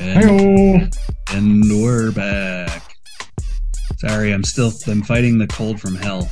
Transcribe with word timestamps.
And, 0.00 0.24
Hello. 0.24 0.88
and 1.32 1.62
we're 1.82 2.10
back. 2.12 2.96
Sorry, 3.98 4.32
I'm 4.32 4.44
still 4.44 4.72
I'm 4.88 5.02
fighting 5.02 5.38
the 5.38 5.46
cold 5.46 5.80
from 5.80 5.94
hell. 5.94 6.28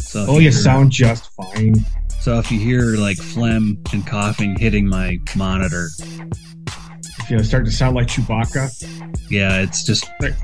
So 0.00 0.24
Oh, 0.28 0.34
you 0.36 0.42
hear- 0.42 0.52
sound 0.52 0.90
just 0.90 1.30
fine. 1.34 1.74
So 2.20 2.38
if 2.38 2.50
you 2.50 2.58
hear 2.58 2.96
like 2.96 3.18
phlegm 3.18 3.78
and 3.92 4.06
coughing 4.06 4.56
hitting 4.58 4.86
my 4.88 5.18
monitor, 5.36 5.88
If 7.20 7.30
you 7.30 7.42
start 7.44 7.64
to 7.66 7.70
sound 7.70 7.94
like 7.94 8.08
Chewbacca, 8.08 8.70
yeah, 9.30 9.60
it's 9.60 9.84
just 9.84 10.08
like, 10.20 10.34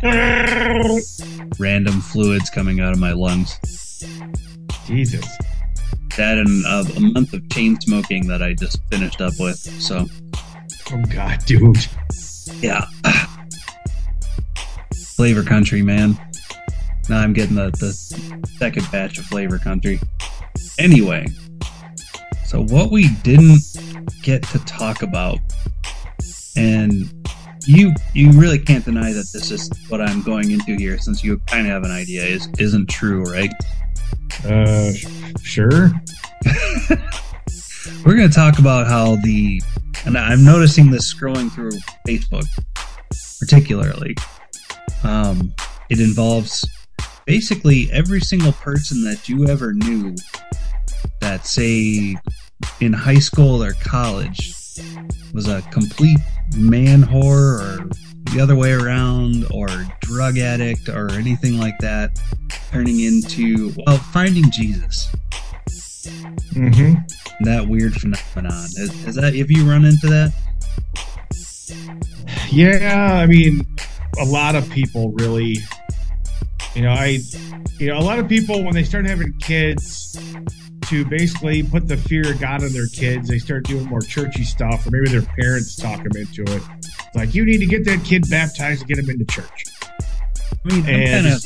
random 1.59 2.00
fluids 2.00 2.50
coming 2.50 2.80
out 2.80 2.93
of 2.93 2.98
my 2.98 3.12
lungs. 3.12 3.59
Jesus. 4.87 5.25
That 6.16 6.39
and 6.39 6.64
uh, 6.66 6.85
a 6.96 7.00
month 7.00 7.32
of 7.32 7.48
chain 7.50 7.80
smoking 7.80 8.27
that 8.29 8.43
I 8.43 8.53
just 8.55 8.79
finished 8.91 9.21
up 9.21 9.35
with. 9.39 9.57
So 9.59 10.07
Oh 10.91 11.02
God, 11.11 11.45
dude. 11.45 11.86
yeah, 12.61 12.86
flavor 15.17 15.43
country, 15.43 15.82
man. 15.82 16.18
Now 17.08 17.21
I'm 17.21 17.32
getting 17.32 17.57
the, 17.57 17.71
the 17.71 17.93
second 18.58 18.90
batch 18.90 19.18
of 19.18 19.25
flavor 19.27 19.58
country. 19.58 20.00
Anyway, 20.79 21.27
so 22.46 22.64
what 22.64 22.90
we 22.90 23.08
didn't 23.22 23.61
get 24.22 24.43
to 24.44 24.58
talk 24.61 25.03
about, 25.03 25.39
and 26.57 27.13
you 27.66 27.93
you 28.14 28.32
really 28.32 28.58
can't 28.58 28.85
deny 28.85 29.13
that 29.13 29.29
this 29.32 29.50
is 29.50 29.71
what 29.89 30.00
I'm 30.00 30.22
going 30.22 30.50
into 30.50 30.75
here, 30.75 30.99
since 30.99 31.22
you 31.22 31.39
kind 31.46 31.66
of 31.66 31.72
have 31.72 31.85
an 31.85 31.91
idea, 31.91 32.25
is 32.25 32.48
isn't 32.58 32.89
true, 32.89 33.25
right? 33.25 33.52
Uh, 34.44 34.92
sure. 35.42 35.91
We're 38.05 38.16
going 38.16 38.28
to 38.28 38.34
talk 38.34 38.58
about 38.58 38.86
how 38.86 39.16
the, 39.16 39.61
and 40.08 40.17
I'm 40.17 40.42
noticing 40.42 40.91
this 40.91 41.12
scrolling 41.12 41.53
through 41.53 41.72
Facebook, 42.06 42.47
particularly. 43.39 44.16
Um, 45.05 45.52
it 45.91 46.00
involves 46.00 46.66
basically 47.27 47.92
every 47.92 48.20
single 48.20 48.52
person 48.52 49.05
that 49.05 49.28
you 49.28 49.46
ever 49.48 49.74
knew 49.74 50.16
that, 51.20 51.46
say, 51.46 52.16
in 52.80 52.94
high 52.94 53.18
school 53.18 53.62
or 53.62 53.74
college 53.84 54.55
was 55.34 55.46
a 55.46 55.60
complete 55.70 56.18
man 56.56 57.02
whore 57.02 57.61
or 57.61 57.90
the 58.33 58.40
other 58.40 58.56
way 58.56 58.72
around 58.72 59.44
or 59.50 59.68
drug 60.00 60.38
addict 60.38 60.88
or 60.88 61.11
anything 61.12 61.58
like 61.58 61.77
that, 61.80 62.18
turning 62.70 63.00
into, 63.00 63.74
well, 63.86 63.98
finding 63.98 64.50
Jesus 64.50 65.14
Mm-hmm. 66.55 67.45
that 67.45 67.69
weird 67.69 67.95
phenomenon. 67.95 68.64
Is, 68.64 69.06
is 69.06 69.14
that 69.17 69.34
if 69.34 69.51
you 69.51 69.69
run 69.69 69.84
into 69.84 70.06
that? 70.09 70.33
Yeah, 72.51 73.14
I 73.14 73.27
mean, 73.27 73.67
a 74.19 74.25
lot 74.25 74.55
of 74.56 74.69
people 74.70 75.12
really, 75.12 75.56
you 76.75 76.83
know, 76.83 76.91
I, 76.91 77.19
you 77.79 77.89
know, 77.89 77.98
a 77.98 78.01
lot 78.01 78.19
of 78.19 78.29
people 78.29 78.64
when 78.64 78.75
they 78.75 78.84
start 78.84 79.06
having 79.06 79.33
kids, 79.39 80.19
to 80.89 81.05
basically 81.05 81.62
put 81.62 81.86
the 81.86 81.98
fear 81.98 82.33
of 82.33 82.41
God 82.41 82.62
in 82.62 82.73
their 82.73 82.86
kids, 82.86 83.29
they 83.29 83.39
start 83.39 83.64
doing 83.64 83.84
more 83.84 84.01
churchy 84.01 84.42
stuff, 84.42 84.86
or 84.86 84.91
maybe 84.91 85.11
their 85.11 85.29
parents 85.39 85.77
talk 85.77 86.03
them 86.03 86.12
into 86.17 86.42
it. 86.45 86.62
It's 86.79 87.14
like 87.14 87.34
you 87.34 87.45
need 87.45 87.59
to 87.59 87.67
get 87.67 87.84
that 87.84 88.03
kid 88.05 88.25
baptized 88.31 88.81
and 88.81 88.89
get 88.89 88.98
him 88.98 89.11
into 89.11 89.27
church. 89.27 89.64
I 89.91 90.75
mean, 90.75 90.86
I'm 90.86 91.23
kind 91.23 91.27
of, 91.27 91.45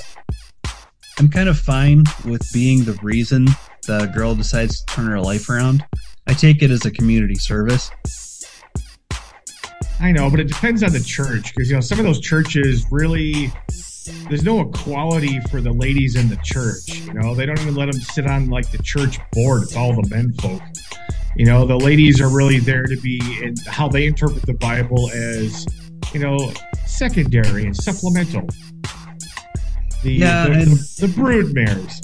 I'm 1.18 1.28
kind 1.28 1.48
of 1.48 1.58
fine 1.58 2.04
with 2.24 2.48
being 2.52 2.84
the 2.84 2.96
reason 3.02 3.48
the 3.86 4.06
girl 4.14 4.34
decides 4.34 4.84
to 4.84 4.94
turn 4.94 5.06
her 5.06 5.20
life 5.20 5.48
around. 5.48 5.84
I 6.26 6.34
take 6.34 6.62
it 6.62 6.70
as 6.70 6.84
a 6.86 6.90
community 6.90 7.34
service. 7.34 7.90
I 10.00 10.10
know, 10.10 10.30
but 10.30 10.40
it 10.40 10.48
depends 10.48 10.82
on 10.82 10.92
the 10.92 11.00
church 11.00 11.54
because 11.54 11.68
you 11.70 11.76
know 11.76 11.80
some 11.80 11.98
of 11.98 12.04
those 12.04 12.20
churches 12.20 12.84
really 12.90 13.52
there's 14.28 14.42
no 14.42 14.60
equality 14.60 15.38
for 15.50 15.60
the 15.60 15.72
ladies 15.72 16.16
in 16.16 16.28
the 16.28 16.36
church. 16.42 16.88
You 17.06 17.14
know, 17.14 17.34
they 17.34 17.46
don't 17.46 17.60
even 17.60 17.76
let 17.76 17.90
them 17.90 18.00
sit 18.00 18.26
on 18.26 18.48
like 18.48 18.70
the 18.72 18.78
church 18.82 19.18
board. 19.32 19.62
It's 19.62 19.76
all 19.76 19.94
the 20.00 20.08
men 20.08 20.32
folk. 20.34 20.60
You 21.36 21.46
know, 21.46 21.64
the 21.66 21.76
ladies 21.76 22.20
are 22.20 22.28
really 22.28 22.58
there 22.58 22.84
to 22.84 22.96
be 23.00 23.20
and 23.44 23.56
how 23.66 23.88
they 23.88 24.06
interpret 24.06 24.44
the 24.44 24.54
Bible 24.54 25.08
as 25.12 25.66
you 26.12 26.20
know 26.20 26.52
secondary 26.86 27.64
and 27.66 27.76
supplemental. 27.76 28.46
The 30.02 30.12
Yeah, 30.12 30.46
the, 30.48 30.52
and- 30.52 30.72
the, 30.72 31.06
the 31.06 31.08
brood 31.14 31.54
mares. 31.54 32.00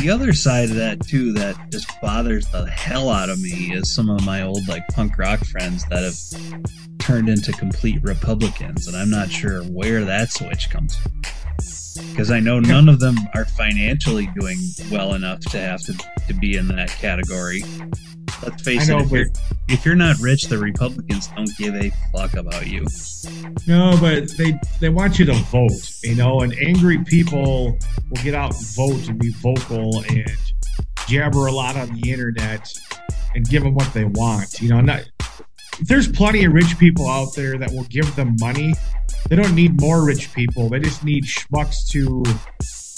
The 0.00 0.08
other 0.08 0.32
side 0.32 0.70
of 0.70 0.76
that 0.76 1.06
too, 1.06 1.34
that 1.34 1.56
just 1.70 1.86
bothers 2.00 2.46
the 2.46 2.64
hell 2.64 3.10
out 3.10 3.28
of 3.28 3.38
me, 3.38 3.74
is 3.74 3.94
some 3.94 4.08
of 4.08 4.24
my 4.24 4.40
old 4.40 4.66
like 4.66 4.88
punk 4.88 5.18
rock 5.18 5.40
friends 5.44 5.84
that 5.90 6.02
have 6.02 6.98
turned 6.98 7.28
into 7.28 7.52
complete 7.52 8.02
Republicans, 8.02 8.86
and 8.86 8.96
I'm 8.96 9.10
not 9.10 9.30
sure 9.30 9.62
where 9.64 10.06
that 10.06 10.30
switch 10.30 10.70
comes 10.70 10.96
from. 10.96 11.12
Because 12.10 12.30
I 12.30 12.40
know 12.40 12.60
none 12.60 12.88
of 12.88 12.98
them 12.98 13.16
are 13.34 13.44
financially 13.44 14.26
doing 14.40 14.58
well 14.90 15.12
enough 15.12 15.40
to 15.40 15.60
have 15.60 15.82
to, 15.82 15.94
to 16.28 16.32
be 16.32 16.56
in 16.56 16.68
that 16.68 16.88
category. 16.88 17.62
Let's 18.42 18.62
face 18.62 18.88
know, 18.88 18.98
it, 18.98 19.02
if 19.02 19.10
but- 19.10 19.16
you're, 19.16 19.26
if 19.68 19.86
you're 19.86 19.94
not 19.94 20.18
rich, 20.18 20.44
the 20.44 20.58
Republicans 20.58 21.28
don't 21.28 21.50
give 21.58 21.74
a 21.74 21.90
fuck 22.12 22.34
about 22.34 22.66
you. 22.66 22.86
No, 23.66 23.96
but 24.00 24.30
they 24.36 24.58
they 24.80 24.88
want 24.88 25.18
you 25.18 25.24
to 25.26 25.34
vote, 25.34 25.70
you 26.02 26.14
know, 26.14 26.40
and 26.40 26.54
angry 26.54 26.98
people 27.04 27.78
will 28.10 28.22
get 28.22 28.34
out 28.34 28.54
and 28.54 28.66
vote 28.74 29.08
and 29.08 29.18
be 29.18 29.30
vocal 29.32 30.02
and 30.04 30.30
jabber 31.06 31.46
a 31.46 31.52
lot 31.52 31.76
on 31.76 31.92
the 32.00 32.10
internet 32.10 32.68
and 33.34 33.48
give 33.48 33.62
them 33.62 33.74
what 33.74 33.92
they 33.92 34.04
want. 34.04 34.60
You 34.60 34.70
know, 34.70 34.80
not 34.80 35.02
there's 35.82 36.08
plenty 36.08 36.44
of 36.44 36.52
rich 36.52 36.78
people 36.78 37.08
out 37.08 37.34
there 37.34 37.56
that 37.58 37.70
will 37.72 37.84
give 37.84 38.14
them 38.16 38.36
money. 38.40 38.74
They 39.28 39.36
don't 39.36 39.54
need 39.54 39.80
more 39.80 40.04
rich 40.04 40.32
people. 40.34 40.68
They 40.68 40.80
just 40.80 41.04
need 41.04 41.24
schmucks 41.24 41.86
to 41.90 42.24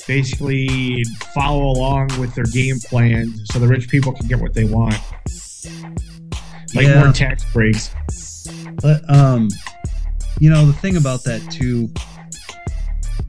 basically 0.07 1.03
follow 1.35 1.67
along 1.71 2.09
with 2.19 2.35
their 2.35 2.45
game 2.47 2.79
plan 2.81 3.33
so 3.47 3.59
the 3.59 3.69
rich 3.69 3.89
people 3.89 4.13
can 4.13 4.27
get 4.27 4.41
what 4.41 4.55
they 4.55 4.65
want. 4.65 4.95
Like 6.75 6.87
Yeah. 6.87 7.03
more 7.05 7.13
tax 7.13 7.45
breaks. 7.53 7.91
But 8.83 9.09
um, 9.15 9.49
you 10.41 10.51
know 10.51 10.67
the 10.67 10.73
thing 10.73 10.97
about 10.97 11.23
that 11.25 11.41
too 11.51 11.91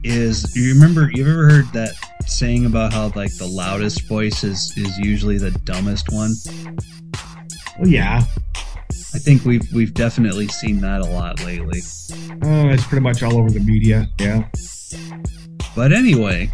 is 0.02 0.54
you 0.56 0.74
remember 0.74 1.10
you've 1.14 1.28
ever 1.28 1.48
heard 1.48 1.66
that 1.72 1.94
saying 2.26 2.66
about 2.66 2.92
how 2.92 3.10
like 3.14 3.34
the 3.36 3.46
loudest 3.46 4.02
voice 4.08 4.42
is 4.44 4.72
is 4.76 4.98
usually 4.98 5.38
the 5.38 5.50
dumbest 5.64 6.10
one. 6.12 6.32
Well, 7.78 7.88
yeah. 7.88 8.22
I 9.14 9.18
think 9.18 9.44
we've 9.44 9.66
we've 9.72 9.94
definitely 9.94 10.48
seen 10.48 10.80
that 10.80 11.00
a 11.00 11.04
lot 11.06 11.44
lately. 11.44 11.80
Oh, 12.42 12.68
it's 12.68 12.84
pretty 12.86 13.02
much 13.02 13.22
all 13.22 13.36
over 13.38 13.50
the 13.50 13.60
media. 13.60 14.08
Yeah. 14.18 14.48
But 15.76 15.92
anyway, 15.92 16.50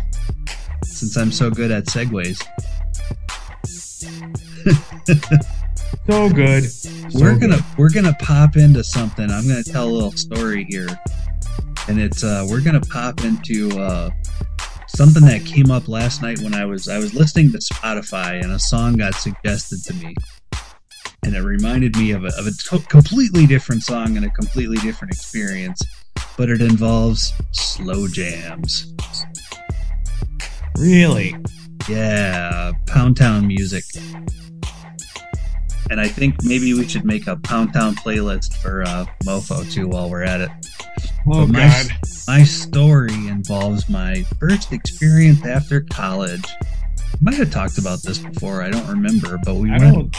since 1.01 1.17
I'm 1.17 1.33
so 1.33 1.51
good 1.51 1.71
at 1.71 1.85
segues, 1.87 2.39
So 6.07 6.29
good. 6.29 6.65
we're 7.15 7.39
gonna 7.39 7.57
good. 7.57 7.65
we're 7.79 7.91
gonna 7.91 8.15
pop 8.21 8.57
into 8.57 8.85
something. 8.85 9.31
I'm 9.31 9.47
gonna 9.49 9.63
tell 9.63 9.89
a 9.89 9.91
little 9.93 10.13
story 10.13 10.67
here, 10.69 10.89
and 11.89 11.99
it's 12.01 12.23
uh, 12.23 12.47
we're 12.51 12.61
gonna 12.61 12.81
pop 12.81 13.23
into 13.25 13.71
uh, 13.81 14.11
something 14.89 15.25
that 15.25 15.45
came 15.47 15.71
up 15.71 15.89
last 15.89 16.21
night 16.21 16.41
when 16.41 16.55
I 16.55 16.65
was 16.67 16.89
I 16.89 16.99
was 16.99 17.15
listening 17.15 17.51
to 17.53 17.59
Spotify, 17.59 18.43
and 18.43 18.53
a 18.53 18.59
song 18.59 18.97
got 18.97 19.15
suggested 19.15 19.83
to 19.85 19.95
me, 19.95 20.15
and 21.25 21.35
it 21.35 21.43
reminded 21.43 21.97
me 21.97 22.11
of 22.11 22.25
a, 22.25 22.29
of 22.39 22.47
a 22.47 22.51
to- 22.69 22.87
completely 22.89 23.47
different 23.47 23.83
song 23.83 24.17
and 24.17 24.27
a 24.27 24.31
completely 24.31 24.77
different 24.79 25.15
experience, 25.15 25.81
but 26.37 26.51
it 26.51 26.61
involves 26.61 27.33
slow 27.53 28.07
jams. 28.09 28.93
Really? 30.81 31.37
Yeah, 31.89 32.73
Pound 32.87 33.17
Town 33.17 33.47
music. 33.47 33.85
And 35.91 36.01
I 36.01 36.07
think 36.09 36.43
maybe 36.45 36.73
we 36.75 36.87
should 36.89 37.05
make 37.05 37.27
a 37.27 37.37
Pound 37.37 37.73
Town 37.75 37.95
playlist 37.97 38.55
for 38.59 38.83
uh, 38.83 39.07
Mofo 39.25 39.71
too 39.71 39.89
while 39.89 40.09
we're 40.09 40.23
at 40.23 40.41
it. 40.41 40.51
Oh 41.27 41.47
But 41.47 41.49
my, 41.49 41.59
God. 41.67 41.87
my 42.29 42.45
story 42.45 43.13
involves 43.29 43.89
my 43.89 44.23
first 44.39 44.73
experience 44.73 45.45
after 45.45 45.83
college. 45.83 46.45
I 46.61 47.17
might 47.21 47.35
have 47.35 47.51
talked 47.51 47.77
about 47.79 48.03
this 48.03 48.19
before. 48.19 48.63
I 48.63 48.71
don't 48.71 48.87
remember, 48.89 49.39
but 49.45 49.57
we 49.57 49.71
I 49.71 49.79
went. 49.79 49.95
don't. 49.95 50.17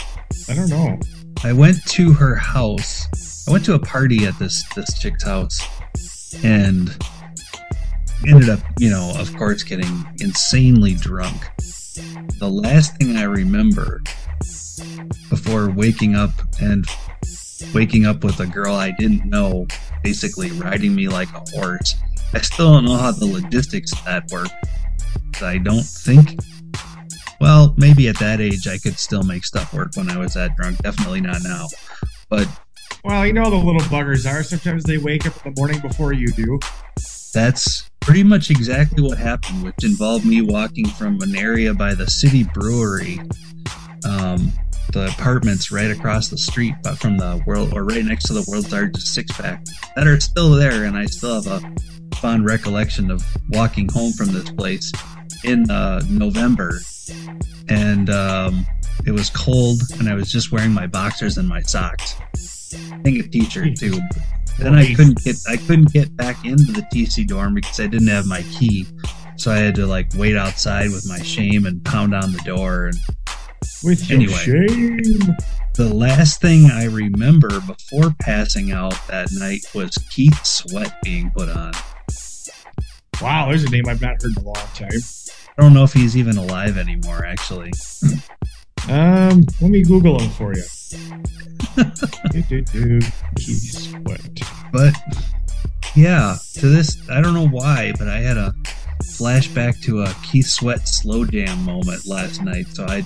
I 0.48 0.54
don't 0.54 0.68
know. 0.70 1.00
I 1.42 1.52
went 1.52 1.82
to 1.86 2.12
her 2.12 2.36
house. 2.36 3.48
I 3.48 3.52
went 3.52 3.64
to 3.64 3.74
a 3.74 3.78
party 3.78 4.26
at 4.26 4.38
this 4.38 4.62
this 4.74 4.96
chick's 4.98 5.24
house, 5.24 5.60
and 6.44 6.96
ended 8.26 8.48
up, 8.48 8.60
you 8.78 8.90
know, 8.90 9.12
of 9.16 9.34
course, 9.36 9.62
getting 9.62 10.06
insanely 10.20 10.94
drunk. 10.94 11.48
The 12.38 12.48
last 12.48 12.96
thing 12.96 13.16
I 13.16 13.24
remember 13.24 14.02
before 15.28 15.70
waking 15.70 16.14
up 16.14 16.30
and 16.60 16.86
waking 17.74 18.06
up 18.06 18.24
with 18.24 18.40
a 18.40 18.46
girl 18.46 18.74
I 18.74 18.90
didn't 18.92 19.24
know, 19.24 19.66
basically 20.02 20.50
riding 20.52 20.94
me 20.94 21.08
like 21.08 21.28
a 21.32 21.42
horse. 21.56 21.94
I 22.34 22.40
still 22.40 22.72
don't 22.72 22.84
know 22.84 22.96
how 22.96 23.12
the 23.12 23.26
logistics 23.26 23.92
of 23.92 24.04
that 24.04 24.30
work. 24.30 24.48
I 25.42 25.58
don't 25.58 25.84
think. 25.84 26.38
Well, 27.40 27.74
maybe 27.76 28.08
at 28.08 28.18
that 28.20 28.40
age 28.40 28.68
I 28.68 28.78
could 28.78 28.98
still 28.98 29.22
make 29.22 29.44
stuff 29.44 29.74
work 29.74 29.90
when 29.96 30.08
I 30.10 30.16
was 30.16 30.34
that 30.34 30.56
drunk. 30.56 30.78
Definitely 30.78 31.20
not 31.20 31.42
now. 31.42 31.66
But 32.28 32.48
Well, 33.04 33.26
you 33.26 33.32
know 33.32 33.50
the 33.50 33.56
little 33.56 33.80
buggers 33.82 34.30
are. 34.30 34.42
Sometimes 34.42 34.84
they 34.84 34.98
wake 34.98 35.26
up 35.26 35.44
in 35.44 35.52
the 35.52 35.60
morning 35.60 35.80
before 35.80 36.12
you 36.12 36.28
do. 36.28 36.58
That's 37.32 37.88
pretty 38.00 38.22
much 38.24 38.50
exactly 38.50 39.02
what 39.02 39.16
happened, 39.16 39.62
which 39.62 39.84
involved 39.84 40.26
me 40.26 40.42
walking 40.42 40.86
from 40.86 41.20
an 41.22 41.34
area 41.36 41.72
by 41.72 41.94
the 41.94 42.06
city 42.06 42.44
brewery, 42.44 43.20
um, 44.04 44.52
the 44.92 45.06
apartments 45.06 45.70
right 45.70 45.90
across 45.90 46.28
the 46.28 46.36
street, 46.36 46.74
but 46.82 46.98
from 46.98 47.16
the 47.16 47.42
world 47.46 47.72
or 47.72 47.84
right 47.84 48.04
next 48.04 48.24
to 48.24 48.34
the 48.34 48.44
world's 48.48 48.70
largest 48.70 49.14
six 49.14 49.32
pack 49.32 49.64
that 49.96 50.06
are 50.06 50.20
still 50.20 50.50
there, 50.50 50.84
and 50.84 50.96
I 50.96 51.06
still 51.06 51.40
have 51.40 51.46
a 51.46 52.16
fond 52.16 52.44
recollection 52.44 53.10
of 53.10 53.24
walking 53.48 53.88
home 53.88 54.12
from 54.12 54.32
this 54.32 54.50
place 54.50 54.92
in 55.44 55.70
uh, 55.70 56.02
November, 56.10 56.80
and 57.68 58.10
um, 58.10 58.66
it 59.06 59.12
was 59.12 59.30
cold, 59.30 59.80
and 59.98 60.08
I 60.08 60.14
was 60.14 60.30
just 60.30 60.52
wearing 60.52 60.72
my 60.72 60.86
boxers 60.86 61.38
and 61.38 61.48
my 61.48 61.62
socks. 61.62 62.14
I 62.74 62.98
think 63.02 63.24
a 63.24 63.28
t-shirt 63.28 63.76
too. 63.76 63.98
Then 64.58 64.74
I 64.74 64.94
couldn't 64.94 65.22
get 65.24 65.36
I 65.48 65.56
couldn't 65.56 65.92
get 65.92 66.16
back 66.16 66.44
into 66.44 66.72
the 66.72 66.82
TC 66.92 67.26
dorm 67.26 67.54
because 67.54 67.80
I 67.80 67.86
didn't 67.86 68.08
have 68.08 68.26
my 68.26 68.42
key, 68.52 68.86
so 69.36 69.50
I 69.50 69.56
had 69.58 69.74
to 69.76 69.86
like 69.86 70.08
wait 70.14 70.36
outside 70.36 70.90
with 70.90 71.06
my 71.08 71.20
shame 71.22 71.66
and 71.66 71.84
pound 71.84 72.14
on 72.14 72.32
the 72.32 72.38
door. 72.44 72.86
And 72.86 72.96
With 73.82 74.08
your 74.08 74.18
Anyway. 74.20 74.34
shame. 74.34 75.36
the 75.74 75.92
last 75.92 76.40
thing 76.40 76.70
I 76.70 76.84
remember 76.84 77.48
before 77.60 78.14
passing 78.20 78.70
out 78.72 78.94
that 79.08 79.28
night 79.32 79.64
was 79.74 79.90
Keith 80.10 80.44
Sweat 80.44 80.92
being 81.02 81.30
put 81.30 81.48
on. 81.48 81.72
Wow, 83.20 83.48
there's 83.48 83.64
a 83.64 83.70
name 83.70 83.84
I've 83.88 84.00
not 84.00 84.22
heard 84.22 84.36
in 84.36 84.42
a 84.42 84.46
long 84.46 84.54
time. 84.74 84.90
I 85.58 85.62
don't 85.62 85.74
know 85.74 85.84
if 85.84 85.92
he's 85.92 86.16
even 86.16 86.36
alive 86.36 86.76
anymore. 86.78 87.24
Actually, 87.24 87.72
Um, 88.88 89.44
let 89.60 89.70
me 89.70 89.82
Google 89.82 90.18
him 90.20 90.30
for 90.30 90.54
you. 90.54 90.64
but 94.72 94.94
yeah, 95.94 96.36
to 96.54 96.68
this 96.68 97.08
I 97.10 97.20
don't 97.20 97.34
know 97.34 97.48
why, 97.48 97.92
but 97.98 98.08
I 98.08 98.18
had 98.18 98.36
a 98.36 98.54
flashback 99.02 99.80
to 99.82 100.02
a 100.02 100.14
Keith 100.22 100.46
Sweat 100.46 100.88
slow 100.88 101.24
jam 101.24 101.64
moment 101.64 102.06
last 102.06 102.42
night. 102.42 102.66
So 102.68 102.86
I 102.86 103.04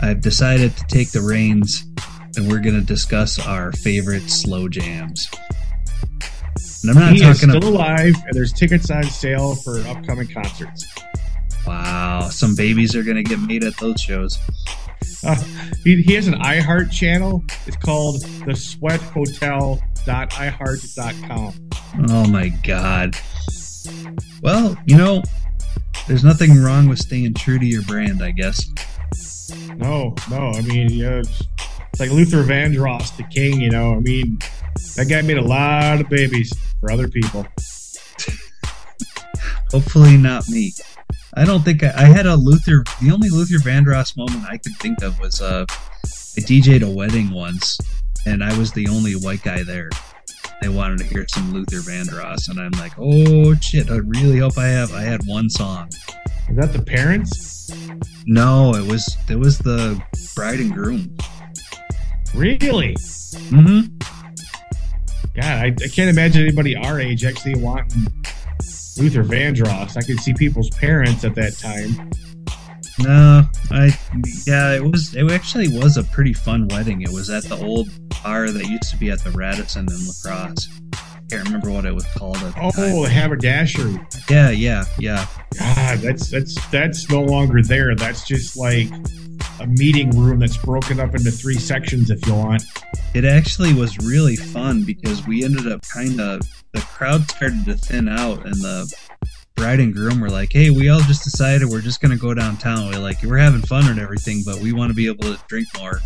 I've 0.00 0.20
decided 0.20 0.76
to 0.76 0.84
take 0.86 1.10
the 1.10 1.20
reins 1.20 1.84
and 2.36 2.48
we're 2.48 2.60
going 2.60 2.74
to 2.74 2.80
discuss 2.80 3.44
our 3.44 3.72
favorite 3.72 4.30
slow 4.30 4.68
jams. 4.68 5.28
And 6.82 6.90
I'm 6.90 6.96
not 6.96 7.12
He 7.12 7.22
is 7.22 7.40
talking 7.40 7.60
still 7.60 7.70
alive, 7.70 8.14
and 8.24 8.32
there's 8.32 8.52
tickets 8.52 8.90
on 8.90 9.04
sale 9.04 9.54
for 9.54 9.80
upcoming 9.80 10.28
concerts. 10.28 10.86
Wow, 11.66 12.28
some 12.30 12.54
babies 12.54 12.96
are 12.96 13.02
going 13.02 13.16
to 13.16 13.22
get 13.22 13.38
made 13.38 13.64
at 13.64 13.76
those 13.78 14.00
shows. 14.00 14.38
Uh, 15.24 15.36
he, 15.84 16.02
he 16.02 16.14
has 16.14 16.26
an 16.26 16.34
iHeart 16.34 16.90
channel. 16.90 17.44
It's 17.66 17.76
called 17.76 18.22
the 18.46 18.56
Sweat 18.56 19.00
Hotel.iHeart.com. 19.00 21.54
Oh 22.08 22.28
my 22.28 22.48
god. 22.48 23.16
Well, 24.42 24.76
you 24.86 24.96
know, 24.96 25.22
there's 26.06 26.24
nothing 26.24 26.62
wrong 26.62 26.88
with 26.88 26.98
staying 26.98 27.34
true 27.34 27.58
to 27.58 27.66
your 27.66 27.82
brand, 27.82 28.22
I 28.22 28.30
guess. 28.30 28.64
No, 29.76 30.14
no, 30.30 30.50
I 30.50 30.62
mean, 30.62 30.90
you 30.90 31.04
know, 31.04 31.18
it's, 31.18 31.42
it's 31.92 32.00
like 32.00 32.10
Luther 32.10 32.42
Vandross, 32.42 33.16
the 33.16 33.24
king, 33.24 33.60
you 33.60 33.70
know. 33.70 33.94
I 33.94 34.00
mean, 34.00 34.38
that 34.96 35.08
guy 35.08 35.22
made 35.22 35.38
a 35.38 35.44
lot 35.44 36.00
of 36.00 36.08
babies 36.08 36.52
for 36.80 36.90
other 36.90 37.08
people. 37.08 37.46
Hopefully 39.70 40.16
not 40.16 40.48
me. 40.48 40.72
I 41.34 41.44
don't 41.44 41.62
think 41.62 41.82
I, 41.82 41.92
I 41.96 42.04
had 42.04 42.26
a 42.26 42.34
Luther. 42.36 42.84
The 43.00 43.10
only 43.12 43.28
Luther 43.28 43.58
Vandross 43.58 44.16
moment 44.16 44.44
I 44.48 44.58
could 44.58 44.76
think 44.76 45.02
of 45.02 45.18
was 45.20 45.40
uh, 45.40 45.64
I 45.68 46.40
DJ'd 46.40 46.82
a 46.82 46.90
wedding 46.90 47.30
once, 47.30 47.78
and 48.26 48.42
I 48.42 48.56
was 48.58 48.72
the 48.72 48.88
only 48.88 49.14
white 49.14 49.42
guy 49.42 49.62
there. 49.62 49.90
They 50.60 50.68
wanted 50.68 50.98
to 50.98 51.04
hear 51.04 51.26
some 51.28 51.52
Luther 51.52 51.78
Vandross, 51.78 52.48
and 52.48 52.60
I'm 52.60 52.72
like, 52.72 52.92
oh 52.98 53.54
shit! 53.56 53.90
I 53.90 53.96
really 53.96 54.38
hope 54.38 54.58
I 54.58 54.66
have. 54.66 54.92
I 54.92 55.02
had 55.02 55.20
one 55.26 55.48
song. 55.48 55.88
Is 56.48 56.56
that 56.56 56.72
the 56.72 56.82
parents? 56.82 57.70
No, 58.26 58.74
it 58.74 58.86
was 58.86 59.16
it 59.28 59.38
was 59.38 59.58
the 59.58 60.02
bride 60.34 60.60
and 60.60 60.72
groom. 60.72 61.16
Really? 62.34 62.94
Mm-hmm. 62.94 63.96
God, 65.34 65.44
I, 65.44 65.66
I 65.66 65.88
can't 65.88 66.10
imagine 66.10 66.42
anybody 66.42 66.76
our 66.76 67.00
age 67.00 67.24
actually 67.24 67.54
wanting 67.54 68.06
Luther 68.98 69.24
Vandross. 69.24 69.96
I 69.96 70.02
could 70.02 70.20
see 70.20 70.34
people's 70.34 70.70
parents 70.70 71.24
at 71.24 71.34
that 71.36 71.56
time. 71.58 72.10
No, 72.98 73.44
I 73.70 73.96
yeah, 74.46 74.74
it 74.74 74.82
was 74.84 75.14
it 75.14 75.30
actually 75.30 75.68
was 75.68 75.96
a 75.96 76.04
pretty 76.04 76.34
fun 76.34 76.68
wedding. 76.68 77.00
It 77.02 77.08
was 77.10 77.30
at 77.30 77.44
the 77.44 77.56
old 77.56 77.88
bar 78.22 78.50
that 78.50 78.66
used 78.66 78.90
to 78.90 78.96
be 78.98 79.10
at 79.10 79.20
the 79.24 79.30
Radisson 79.30 79.86
in 79.90 80.06
La 80.06 80.12
Crosse. 80.22 80.68
Can't 81.30 81.44
remember 81.44 81.70
what 81.70 81.86
it 81.86 81.94
was 81.94 82.04
called 82.16 82.36
at 82.38 82.54
the 82.54 82.60
Oh, 82.60 82.70
time. 82.72 83.02
the 83.02 83.08
haberdashery. 83.08 83.98
Yeah, 84.28 84.50
yeah, 84.50 84.84
yeah. 84.98 85.26
God, 85.58 85.98
that's 86.00 86.28
that's 86.28 86.66
that's 86.70 87.08
no 87.08 87.22
longer 87.22 87.62
there. 87.62 87.94
That's 87.94 88.26
just 88.26 88.56
like 88.56 88.88
a 89.60 89.66
meeting 89.66 90.10
room 90.10 90.40
that's 90.40 90.56
broken 90.58 91.00
up 91.00 91.14
into 91.14 91.30
three 91.30 91.58
sections 91.58 92.10
if 92.10 92.26
you 92.26 92.34
want. 92.34 92.64
It 93.14 93.24
actually 93.24 93.72
was 93.72 93.96
really 93.98 94.36
fun 94.36 94.84
because 94.84 95.26
we 95.26 95.44
ended 95.44 95.70
up 95.70 95.82
kind 95.88 96.20
of 96.20 96.40
the 96.72 96.80
crowd 96.80 97.28
started 97.30 97.64
to 97.66 97.74
thin 97.74 98.08
out 98.08 98.44
and 98.46 98.54
the 98.56 98.92
bride 99.56 99.80
and 99.80 99.94
groom 99.94 100.20
were 100.20 100.30
like, 100.30 100.52
"Hey, 100.52 100.70
we 100.70 100.88
all 100.88 101.00
just 101.00 101.24
decided 101.24 101.68
we're 101.68 101.80
just 101.80 102.00
gonna 102.00 102.16
go 102.16 102.32
downtown. 102.34 102.88
We're 102.88 102.98
like, 102.98 103.22
we're 103.22 103.38
having 103.38 103.62
fun 103.62 103.88
and 103.88 103.98
everything, 104.00 104.42
but 104.44 104.58
we 104.58 104.72
want 104.72 104.90
to 104.90 104.94
be 104.94 105.06
able 105.06 105.24
to 105.24 105.38
drink 105.48 105.68
more." 105.78 106.00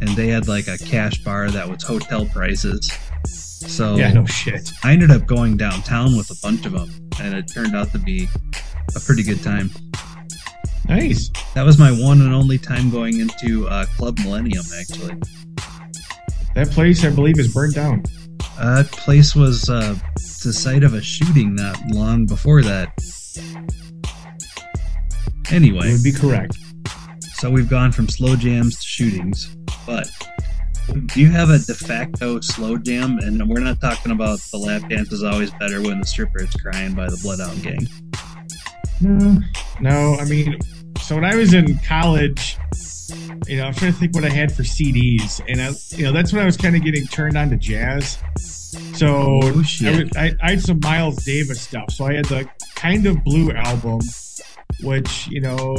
And 0.00 0.08
they 0.10 0.28
had 0.28 0.48
like 0.48 0.68
a 0.68 0.78
cash 0.78 1.22
bar 1.22 1.50
that 1.50 1.68
was 1.68 1.82
hotel 1.82 2.26
prices. 2.26 2.90
So 3.26 3.96
Yeah, 3.96 4.12
no 4.12 4.26
shit. 4.26 4.72
I 4.82 4.92
ended 4.92 5.10
up 5.10 5.26
going 5.26 5.56
downtown 5.56 6.16
with 6.16 6.30
a 6.30 6.36
bunch 6.42 6.66
of 6.66 6.72
them, 6.72 6.90
and 7.20 7.34
it 7.34 7.46
turned 7.52 7.74
out 7.74 7.92
to 7.92 7.98
be 7.98 8.28
a 8.94 9.00
pretty 9.00 9.22
good 9.22 9.42
time. 9.42 9.70
Nice. 10.88 11.30
That 11.54 11.64
was 11.64 11.78
my 11.78 11.90
one 11.90 12.20
and 12.20 12.34
only 12.34 12.58
time 12.58 12.90
going 12.90 13.18
into 13.20 13.66
uh, 13.68 13.86
Club 13.96 14.18
Millennium, 14.18 14.64
actually. 14.78 15.16
That 16.54 16.70
place, 16.70 17.04
I 17.04 17.10
believe, 17.10 17.38
is 17.38 17.52
burned 17.52 17.74
down. 17.74 18.04
Uh, 18.58 18.82
that 18.82 18.92
place 18.92 19.34
was 19.34 19.68
uh, 19.68 19.96
the 20.16 20.52
site 20.52 20.84
of 20.84 20.94
a 20.94 21.02
shooting 21.02 21.54
not 21.54 21.76
long 21.88 22.26
before 22.26 22.62
that. 22.62 22.92
Anyway, 25.50 25.92
would 25.92 26.02
be 26.02 26.12
correct. 26.12 26.56
so 27.34 27.50
we've 27.50 27.68
gone 27.68 27.92
from 27.92 28.08
slow 28.08 28.36
jams 28.36 28.80
to 28.80 28.86
shootings, 28.86 29.56
but 29.86 30.08
do 31.06 31.20
you 31.20 31.30
have 31.30 31.50
a 31.50 31.58
de 31.58 31.74
facto 31.74 32.40
slow 32.40 32.76
jam? 32.76 33.18
And 33.18 33.48
we're 33.48 33.60
not 33.60 33.80
talking 33.80 34.12
about 34.12 34.38
the 34.52 34.58
lap 34.58 34.88
dance 34.88 35.12
is 35.12 35.22
always 35.22 35.50
better 35.52 35.82
when 35.82 35.98
the 35.98 36.06
stripper 36.06 36.42
is 36.42 36.54
crying 36.54 36.94
by 36.94 37.06
the 37.06 37.18
Bloodhound 37.22 37.62
Gang. 37.62 37.88
No, 39.00 39.38
no. 39.80 40.16
I 40.20 40.24
mean, 40.24 40.58
so 41.00 41.16
when 41.16 41.24
I 41.24 41.34
was 41.34 41.54
in 41.54 41.78
college, 41.78 42.56
you 43.46 43.56
know, 43.58 43.64
I'm 43.66 43.74
trying 43.74 43.92
to 43.92 43.98
think 43.98 44.14
what 44.14 44.24
I 44.24 44.28
had 44.30 44.52
for 44.54 44.62
CDs, 44.62 45.40
and 45.48 45.60
I, 45.60 45.70
you 45.96 46.04
know, 46.04 46.12
that's 46.12 46.32
when 46.32 46.42
I 46.42 46.46
was 46.46 46.56
kind 46.56 46.74
of 46.76 46.82
getting 46.82 47.06
turned 47.06 47.36
on 47.36 47.50
to 47.50 47.56
jazz. 47.56 48.18
So 48.94 49.06
Oh, 49.08 49.40
I, 49.48 49.50
was- 49.52 49.82
I, 50.16 50.32
I 50.42 50.50
had 50.52 50.60
some 50.60 50.80
Miles 50.82 51.24
Davis 51.24 51.60
stuff. 51.60 51.90
So 51.92 52.06
I 52.06 52.14
had 52.14 52.24
the 52.26 52.48
kind 52.74 53.06
of 53.06 53.22
blue 53.24 53.50
album, 53.52 54.00
which 54.82 55.28
you 55.28 55.40
know. 55.40 55.76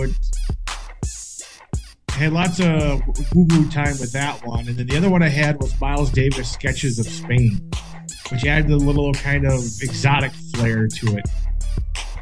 had 2.09 2.31
lots 2.31 2.59
of 2.61 3.01
woo-woo 3.35 3.69
time 3.69 3.97
with 3.99 4.11
that 4.13 4.39
one, 4.45 4.67
and 4.67 4.77
then 4.77 4.87
the 4.87 4.95
other 4.97 5.09
one 5.09 5.21
I 5.21 5.27
had 5.29 5.59
was 5.61 5.79
Miles 5.81 6.09
Davis 6.11 6.49
sketches 6.51 6.97
of 6.99 7.05
Spain, 7.05 7.69
which 8.31 8.45
added 8.45 8.71
a 8.71 8.77
little 8.77 9.13
kind 9.13 9.45
of 9.45 9.59
exotic 9.81 10.31
flair 10.53 10.87
to 10.87 11.17
it. 11.17 11.25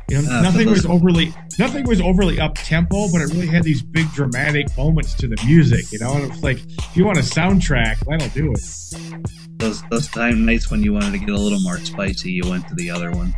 You 0.09 0.21
know, 0.21 0.27
Ah, 0.29 0.41
nothing 0.41 0.69
was 0.69 0.85
overly 0.85 1.33
nothing 1.57 1.85
was 1.87 2.01
overly 2.01 2.39
up 2.39 2.55
tempo, 2.55 3.09
but 3.11 3.21
it 3.21 3.33
really 3.33 3.47
had 3.47 3.63
these 3.63 3.81
big 3.81 4.11
dramatic 4.13 4.67
moments 4.77 5.13
to 5.15 5.27
the 5.27 5.37
music. 5.45 5.91
You 5.91 5.99
know, 5.99 6.13
and 6.13 6.23
it 6.25 6.29
was 6.29 6.43
like 6.43 6.59
if 6.59 6.97
you 6.97 7.05
want 7.05 7.17
a 7.17 7.21
soundtrack, 7.21 7.99
that'll 8.05 8.27
do 8.29 8.51
it. 8.53 9.59
Those 9.59 9.81
those 9.89 10.07
time 10.09 10.45
nights 10.45 10.69
when 10.69 10.83
you 10.83 10.93
wanted 10.93 11.11
to 11.13 11.19
get 11.19 11.29
a 11.29 11.37
little 11.37 11.61
more 11.61 11.77
spicy, 11.79 12.31
you 12.31 12.49
went 12.49 12.67
to 12.67 12.75
the 12.75 12.89
other 12.91 13.11
one. 13.11 13.33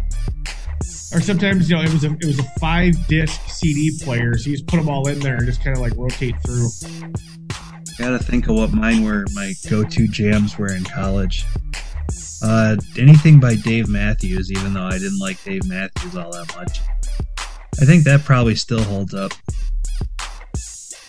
Or 1.14 1.22
sometimes 1.22 1.70
you 1.70 1.76
know 1.78 1.84
it 1.84 1.94
was 1.94 2.04
a 2.04 2.12
it 2.14 2.26
was 2.26 2.40
a 2.40 2.44
five 2.60 2.94
disc 3.08 3.40
CD 3.48 3.98
player, 4.04 4.38
so 4.38 4.50
you 4.50 4.56
just 4.58 4.68
put 4.68 4.78
them 4.78 4.90
all 4.90 5.08
in 5.08 5.20
there 5.20 5.36
and 5.36 5.46
just 5.46 5.64
kind 5.64 5.76
of 5.78 5.82
like 5.82 5.94
rotate 5.96 6.36
through. 6.46 6.70
Gotta 7.98 8.20
think 8.20 8.48
of 8.50 8.56
what 8.56 8.74
mine 8.74 9.04
were. 9.06 9.26
My 9.34 9.54
go-to 9.70 10.08
jams 10.08 10.58
were 10.58 10.74
in 10.74 10.84
college. 10.84 11.46
Uh, 12.48 12.76
anything 13.00 13.40
by 13.40 13.56
Dave 13.56 13.90
Matthews, 13.90 14.52
even 14.52 14.76
though 14.76 14.84
I 14.84 15.00
didn't 15.00 15.18
like 15.18 15.44
Dave 15.44 15.68
Matthews 15.68 16.16
all 16.16 16.32
that 16.32 16.56
much. 16.56 16.80
I 17.82 17.86
think 17.86 18.04
that 18.04 18.24
probably 18.24 18.54
still 18.54 18.84
holds 18.84 19.16
up. 19.16 19.32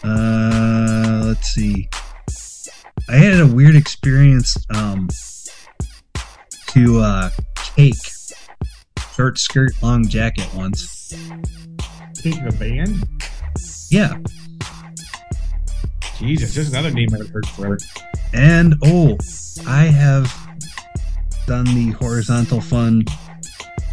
Uh, 0.02 1.24
let's 1.26 1.48
see. 1.48 1.90
I 3.10 3.16
had 3.16 3.40
a 3.40 3.46
weird 3.46 3.76
experience 3.76 4.56
um, 4.74 5.08
to 6.68 7.00
uh, 7.00 7.30
cake 7.76 7.94
short 9.14 9.38
skirt, 9.38 9.72
long 9.82 10.08
jacket 10.08 10.48
once. 10.54 11.12
Cake 12.22 12.42
the 12.44 12.56
band. 12.58 13.06
Yeah, 13.90 14.18
Jesus, 16.18 16.54
there's 16.54 16.70
another 16.70 16.90
name 16.90 17.10
I 17.12 17.18
haven't 17.18 17.32
heard 17.32 17.46
forever. 17.46 17.78
And 18.32 18.74
oh, 18.82 19.18
I 19.66 19.84
have 19.84 20.45
done 21.46 21.64
the 21.66 21.90
horizontal 21.98 22.60
fun 22.60 23.04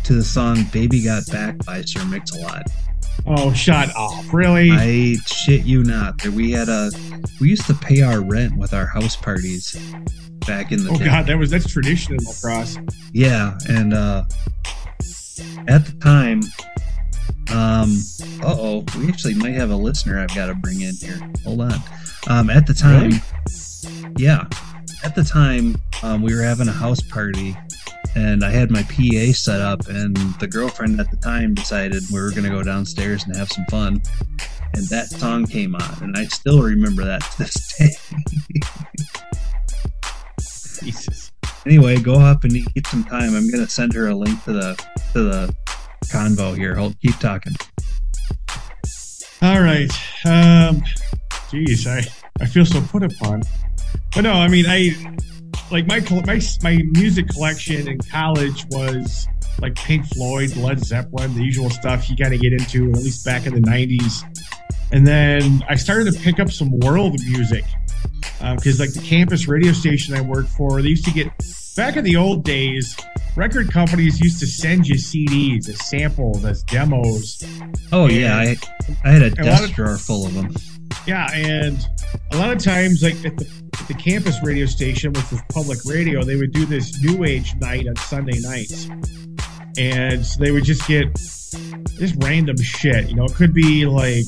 to 0.03 0.13
the 0.13 0.23
song 0.23 0.65
Baby 0.73 1.03
Got 1.03 1.25
Back 1.31 1.63
by 1.65 1.81
Sir 1.81 2.03
Mix-a-Lot. 2.05 2.63
Oh, 3.25 3.53
shut 3.53 3.89
up. 3.95 4.11
Really? 4.33 4.69
I 4.71 5.15
shit 5.25 5.63
you 5.63 5.83
not. 5.83 6.25
We 6.27 6.51
had 6.51 6.67
a 6.67 6.91
we 7.39 7.49
used 7.49 7.65
to 7.67 7.73
pay 7.73 8.01
our 8.01 8.21
rent 8.21 8.57
with 8.57 8.73
our 8.73 8.85
house 8.85 9.15
parties 9.15 9.73
back 10.45 10.71
in 10.73 10.83
the 10.83 10.89
oh 10.91 10.97
day. 10.97 11.05
god, 11.05 11.27
that 11.27 11.37
was 11.37 11.49
that's 11.51 11.71
tradition 11.71 12.15
in 12.15 12.23
La 12.25 12.33
Crosse. 12.41 12.77
Yeah, 13.13 13.57
and 13.69 13.93
uh 13.93 14.23
at 15.67 15.85
the 15.85 15.95
time 16.01 16.41
um 17.55 17.97
uh-oh, 18.43 18.83
we 18.97 19.07
actually 19.07 19.35
might 19.35 19.53
have 19.53 19.69
a 19.71 19.75
listener 19.75 20.19
I've 20.19 20.35
got 20.35 20.47
to 20.47 20.55
bring 20.55 20.81
in 20.81 20.95
here. 20.95 21.19
Hold 21.45 21.61
on. 21.61 21.79
Um 22.27 22.49
at 22.49 22.67
the 22.67 22.73
time 22.73 23.11
Really? 23.85 24.13
yeah, 24.17 24.47
at 25.03 25.15
the 25.15 25.23
time 25.23 25.75
um 26.01 26.21
we 26.21 26.33
were 26.33 26.41
having 26.41 26.67
a 26.67 26.71
house 26.73 27.01
party 27.01 27.55
and 28.15 28.43
I 28.43 28.51
had 28.51 28.69
my 28.69 28.83
PA 28.83 29.31
set 29.33 29.59
up 29.61 29.87
and 29.87 30.15
the 30.39 30.47
girlfriend 30.47 30.99
at 30.99 31.09
the 31.09 31.17
time 31.17 31.55
decided 31.55 32.03
we 32.11 32.21
were 32.21 32.29
going 32.29 32.43
to 32.43 32.49
go 32.49 32.61
downstairs 32.61 33.23
and 33.23 33.35
have 33.35 33.51
some 33.51 33.65
fun. 33.71 34.01
And 34.75 34.87
that 34.89 35.07
song 35.09 35.45
came 35.45 35.75
on 35.75 35.97
and 36.01 36.15
I 36.15 36.25
still 36.25 36.61
remember 36.61 37.03
that 37.05 37.21
to 37.21 37.37
this 37.39 37.77
day. 37.77 37.89
Jesus. 40.83 41.31
Anyway, 41.65 41.97
go 41.97 42.15
up 42.15 42.43
and 42.43 42.53
eat 42.55 42.87
some 42.87 43.03
time. 43.05 43.35
I'm 43.35 43.49
gonna 43.49 43.69
send 43.69 43.93
her 43.93 44.07
a 44.07 44.15
link 44.15 44.43
to 44.43 44.53
the 44.53 44.75
to 45.13 45.23
the 45.23 45.55
convo 46.05 46.57
here. 46.57 46.75
Hold, 46.75 46.99
keep 46.99 47.17
talking. 47.19 47.53
All 49.41 49.61
right. 49.61 49.91
Um 50.25 50.83
geez, 51.49 51.87
I 51.87 52.01
I 52.41 52.47
feel 52.47 52.65
so 52.65 52.81
put 52.81 53.03
upon. 53.03 53.43
But 54.15 54.21
no, 54.21 54.33
I 54.33 54.47
mean 54.47 54.65
I 54.67 54.91
like 55.71 55.87
my 55.87 55.99
my 56.25 56.39
my 56.61 56.77
music 56.91 57.29
collection 57.29 57.87
in 57.87 57.97
college 57.99 58.65
was 58.69 59.27
like 59.59 59.75
Pink 59.75 60.05
Floyd, 60.07 60.55
Led 60.55 60.83
Zeppelin, 60.83 61.33
the 61.35 61.43
usual 61.43 61.69
stuff 61.69 62.09
you 62.09 62.15
got 62.15 62.29
to 62.29 62.37
get 62.37 62.53
into 62.53 62.91
at 62.91 62.97
least 62.97 63.25
back 63.25 63.45
in 63.45 63.53
the 63.53 63.61
90s. 63.61 64.23
And 64.91 65.07
then 65.07 65.63
I 65.69 65.75
started 65.75 66.13
to 66.13 66.19
pick 66.19 66.39
up 66.39 66.51
some 66.51 66.79
world 66.79 67.19
music 67.25 67.63
um, 68.41 68.57
because 68.57 68.79
like 68.79 68.93
the 68.93 69.01
campus 69.01 69.47
radio 69.47 69.71
station 69.71 70.15
I 70.15 70.21
worked 70.21 70.49
for, 70.49 70.81
they 70.81 70.89
used 70.89 71.05
to 71.05 71.11
get 71.11 71.27
back 71.75 71.97
in 71.97 72.03
the 72.03 72.15
old 72.15 72.43
days. 72.43 72.95
Record 73.35 73.71
companies 73.71 74.19
used 74.19 74.39
to 74.41 74.45
send 74.45 74.87
you 74.87 74.95
CDs 74.95 75.67
as 75.69 75.89
samples, 75.89 76.45
as 76.45 76.61
demos, 76.63 77.43
Oh 77.91 78.07
yeah, 78.07 78.37
I 78.37 78.57
I 79.03 79.11
had 79.11 79.21
a 79.23 79.29
desk 79.31 79.73
drawer 79.73 79.97
full 79.97 80.27
of 80.27 80.33
them. 80.33 80.53
Yeah, 81.07 81.31
and 81.33 81.77
a 82.31 82.37
lot 82.37 82.51
of 82.51 82.59
times, 82.59 83.01
like 83.01 83.15
at 83.25 83.37
the, 83.37 83.62
the 83.87 83.93
campus 83.93 84.41
radio 84.43 84.65
station, 84.65 85.13
which 85.13 85.31
was 85.31 85.41
public 85.49 85.79
radio, 85.85 86.23
they 86.23 86.35
would 86.35 86.51
do 86.51 86.65
this 86.65 87.01
New 87.01 87.23
Age 87.23 87.55
night 87.55 87.87
on 87.87 87.95
Sunday 87.97 88.39
nights, 88.39 88.87
and 89.77 90.25
so 90.25 90.43
they 90.43 90.51
would 90.51 90.63
just 90.63 90.87
get 90.87 91.13
just 91.97 92.15
random 92.23 92.57
shit. 92.57 93.09
You 93.09 93.15
know, 93.15 93.25
it 93.25 93.33
could 93.35 93.53
be 93.53 93.85
like 93.85 94.25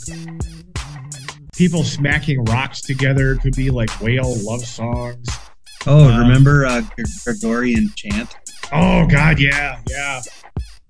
people 1.56 1.84
smacking 1.84 2.44
rocks 2.46 2.82
together. 2.82 3.34
It 3.34 3.40
could 3.40 3.56
be 3.56 3.70
like 3.70 3.90
whale 4.02 4.36
love 4.44 4.66
songs. 4.66 5.28
Oh, 5.88 6.10
Um, 6.10 6.20
remember 6.20 6.66
uh, 6.66 6.82
Gregorian 7.24 7.92
chant? 7.96 8.36
Oh 8.74 9.06
God, 9.08 9.40
yeah, 9.40 9.80
yeah. 9.90 10.22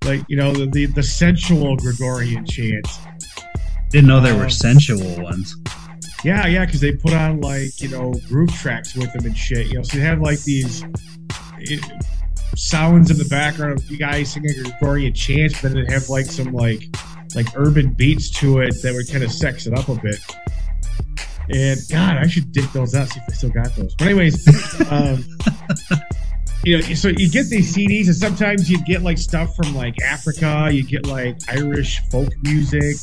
Like 0.03 0.22
you 0.27 0.38
know 0.38 0.53
the 0.53 0.67
the, 0.67 0.86
the 0.88 1.03
sensual 1.03 1.75
Gregorian 1.77 2.45
chant. 2.45 2.88
Didn't 3.89 4.07
know 4.07 4.19
there 4.19 4.34
um, 4.34 4.39
were 4.39 4.50
sensual 4.50 5.22
ones. 5.22 5.55
Yeah, 6.25 6.48
yeah, 6.48 6.65
because 6.65 6.82
they 6.82 6.91
put 6.91 7.13
on 7.13 7.39
like 7.39 7.79
you 7.79 7.88
know 7.88 8.12
groove 8.27 8.51
tracks 8.51 8.96
with 8.96 9.13
them 9.13 9.27
and 9.27 9.38
shit. 9.38 9.67
You 9.67 9.75
know, 9.75 9.84
so 9.84 9.98
you 9.98 10.03
have 10.03 10.22
like 10.22 10.41
these 10.41 10.84
eh, 11.70 11.77
sounds 12.55 13.12
in 13.12 13.17
the 13.17 13.27
background 13.29 13.74
of 13.77 13.91
you 13.91 14.00
guys 14.00 14.34
singing 14.34 14.51
Gregorian 14.63 15.13
chants, 15.13 15.62
but 15.62 15.72
then 15.72 15.86
they 15.86 15.94
have 15.94 16.10
like 16.10 16.25
some 16.25 16.51
like 16.51 16.84
like 17.36 17.46
urban 17.55 17.94
beats 17.94 18.32
to 18.39 18.62
it 18.62 18.74
that 18.82 18.96
would 18.96 19.08
kind 19.08 19.24
of 19.24 19.32
sex 19.32 19.67
it 19.67 19.77
up 19.77 19.88
a 19.88 19.94
bit. 20.01 20.17
And 21.50 21.79
God, 21.91 22.17
I 22.17 22.25
should 22.25 22.51
dig 22.51 22.72
those 22.72 22.96
out 22.96 23.08
see 23.10 23.20
if 23.20 23.29
I 23.29 23.34
still 23.34 23.51
got 23.51 23.75
those. 23.75 23.94
But 23.94 24.08
anyways, 24.08 24.48
um, 24.91 25.24
you 26.65 26.77
know, 26.77 26.81
so 26.95 27.10
you 27.10 27.29
get 27.29 27.48
these 27.48 27.75
CDs, 27.75 28.07
and 28.07 28.15
sometimes 28.15 28.69
you 28.72 28.84
get 28.86 29.03
like 29.03 29.19
stuff 29.19 29.55
from 29.55 29.75
like 29.75 30.01
Africa. 30.01 30.69
You 30.72 30.84
get 30.84 31.05
like 31.05 31.38
Irish 31.48 32.01
folk 32.10 32.34
music, 32.41 32.98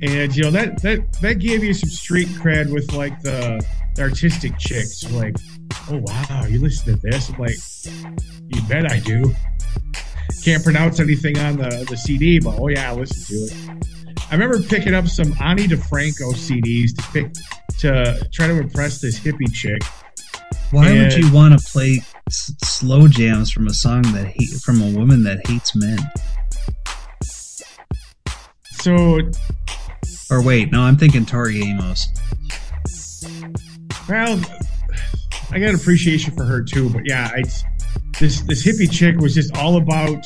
and 0.00 0.34
you 0.34 0.44
know 0.44 0.52
that 0.52 0.80
that 0.82 1.12
that 1.20 1.40
gave 1.40 1.64
you 1.64 1.74
some 1.74 1.90
street 1.90 2.28
cred 2.28 2.72
with 2.72 2.92
like 2.92 3.20
the, 3.22 3.64
artistic 3.98 4.56
chicks. 4.58 5.10
Like, 5.10 5.34
oh 5.90 6.00
wow, 6.00 6.44
you 6.48 6.60
listen 6.60 6.94
to 6.94 7.00
this? 7.00 7.28
I'm 7.30 7.38
like, 7.40 7.56
you 8.46 8.62
bet 8.68 8.90
I 8.90 9.00
do. 9.00 9.34
Can't 10.44 10.62
pronounce 10.62 11.00
anything 11.00 11.38
on 11.38 11.56
the 11.56 11.84
the 11.88 11.96
CD, 11.96 12.38
but 12.38 12.56
oh 12.60 12.68
yeah, 12.68 12.92
I 12.92 12.94
listen 12.94 13.36
to 13.36 13.52
it. 13.52 13.86
I 14.30 14.34
remember 14.34 14.62
picking 14.62 14.94
up 14.94 15.08
some 15.08 15.34
Ani 15.40 15.66
DeFranco 15.66 16.34
CDs 16.34 16.94
to 16.94 17.02
pick 17.12 17.32
to 17.78 18.28
try 18.32 18.46
to 18.46 18.60
impress 18.60 19.00
this 19.00 19.18
hippie 19.18 19.52
chick. 19.52 19.82
Why 20.70 20.92
would 20.92 21.14
you 21.14 21.32
want 21.32 21.58
to 21.58 21.64
play 21.72 22.00
s- 22.28 22.52
slow 22.64 23.08
jams 23.08 23.50
from 23.50 23.66
a 23.66 23.74
song 23.74 24.02
that 24.02 24.26
hate 24.26 24.60
from 24.62 24.80
a 24.82 24.90
woman 24.90 25.22
that 25.24 25.46
hates 25.46 25.74
men? 25.76 25.98
So 28.72 29.18
Or 30.30 30.42
wait, 30.42 30.70
no, 30.72 30.82
I'm 30.82 30.96
thinking 30.96 31.26
Tori 31.26 31.62
Amos. 31.62 32.08
Well, 34.08 34.40
I 35.50 35.58
got 35.58 35.74
appreciation 35.74 36.34
for 36.34 36.44
her 36.44 36.62
too, 36.62 36.90
but 36.90 37.02
yeah, 37.06 37.30
I, 37.34 37.42
this 38.18 38.40
this 38.42 38.64
hippie 38.64 38.90
chick 38.90 39.16
was 39.18 39.34
just 39.34 39.56
all 39.56 39.76
about 39.76 40.24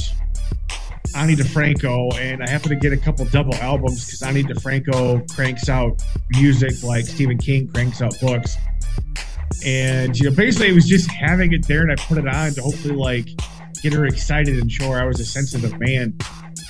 Ani 1.16 1.35
DeFranco, 1.35 2.14
and 2.19 2.42
I 2.42 2.49
happened 2.49 2.71
to 2.71 2.76
get 2.76 2.92
a 2.92 2.97
couple 2.97 3.25
double 3.26 3.54
albums 3.57 4.04
because 4.07 4.23
Ani 4.23 4.42
DeFranco 4.42 5.28
cranks 5.35 5.69
out 5.69 6.02
music 6.30 6.83
like 6.83 7.04
Stephen 7.07 7.38
King 7.38 7.69
cranks 7.69 8.00
out 8.02 8.14
books, 8.21 8.57
and 9.64 10.16
you 10.19 10.30
know, 10.30 10.37
basically 10.37 10.69
it 10.69 10.75
was 10.75 10.87
just 10.87 11.11
having 11.11 11.52
it 11.52 11.66
there, 11.66 11.83
and 11.83 11.92
I 11.92 11.97
put 11.97 12.19
it 12.19 12.26
on 12.28 12.52
to 12.52 12.62
hopefully 12.62 12.95
like 12.95 13.28
get 13.83 13.92
her 13.92 14.07
excited 14.07 14.59
and 14.59 14.71
show 14.71 14.90
her 14.90 15.00
I 15.00 15.04
was 15.04 15.21
a 15.21 15.25
sensitive 15.25 15.78
man, 15.78 16.16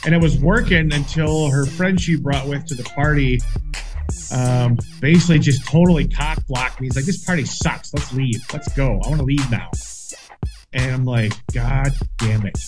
and 0.04 0.14
it 0.14 0.20
was 0.20 0.38
working 0.38 0.92
until 0.92 1.50
her 1.50 1.66
friend 1.66 2.00
she 2.00 2.16
brought 2.16 2.46
with 2.46 2.66
to 2.66 2.74
the 2.74 2.84
party 2.84 3.40
um, 4.32 4.78
basically 5.00 5.38
just 5.38 5.64
totally 5.66 6.06
cock 6.06 6.44
blocked 6.46 6.80
me. 6.80 6.86
He's 6.86 6.96
like, 6.96 7.04
"This 7.04 7.24
party 7.24 7.44
sucks. 7.44 7.92
Let's 7.94 8.12
leave. 8.12 8.40
Let's 8.52 8.72
go. 8.74 9.00
I 9.04 9.08
want 9.08 9.18
to 9.18 9.24
leave 9.24 9.50
now." 9.50 9.70
And 10.72 10.92
I'm 10.92 11.04
like, 11.04 11.32
"God 11.52 11.92
damn 12.18 12.46
it!" 12.46 12.58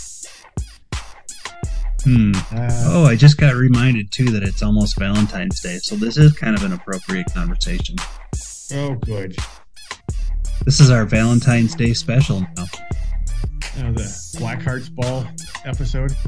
Hmm. 2.04 2.32
Uh, 2.50 2.68
Oh, 2.86 3.04
I 3.06 3.14
just 3.14 3.38
got 3.38 3.54
reminded 3.54 4.10
too 4.10 4.30
that 4.30 4.42
it's 4.42 4.62
almost 4.62 4.98
Valentine's 4.98 5.60
Day, 5.60 5.78
so 5.78 5.94
this 5.94 6.16
is 6.16 6.32
kind 6.32 6.56
of 6.56 6.64
an 6.64 6.72
appropriate 6.72 7.32
conversation. 7.32 7.96
oh, 8.74 8.94
good. 8.96 9.36
This 10.64 10.80
is 10.80 10.90
our 10.90 11.04
Valentine's 11.04 11.74
Day 11.74 11.92
special 11.92 12.40
now. 12.40 12.64
Oh, 13.78 13.92
the 13.92 14.36
Black 14.38 14.62
Hearts 14.62 14.88
Ball 14.88 15.26
episode. 15.64 16.12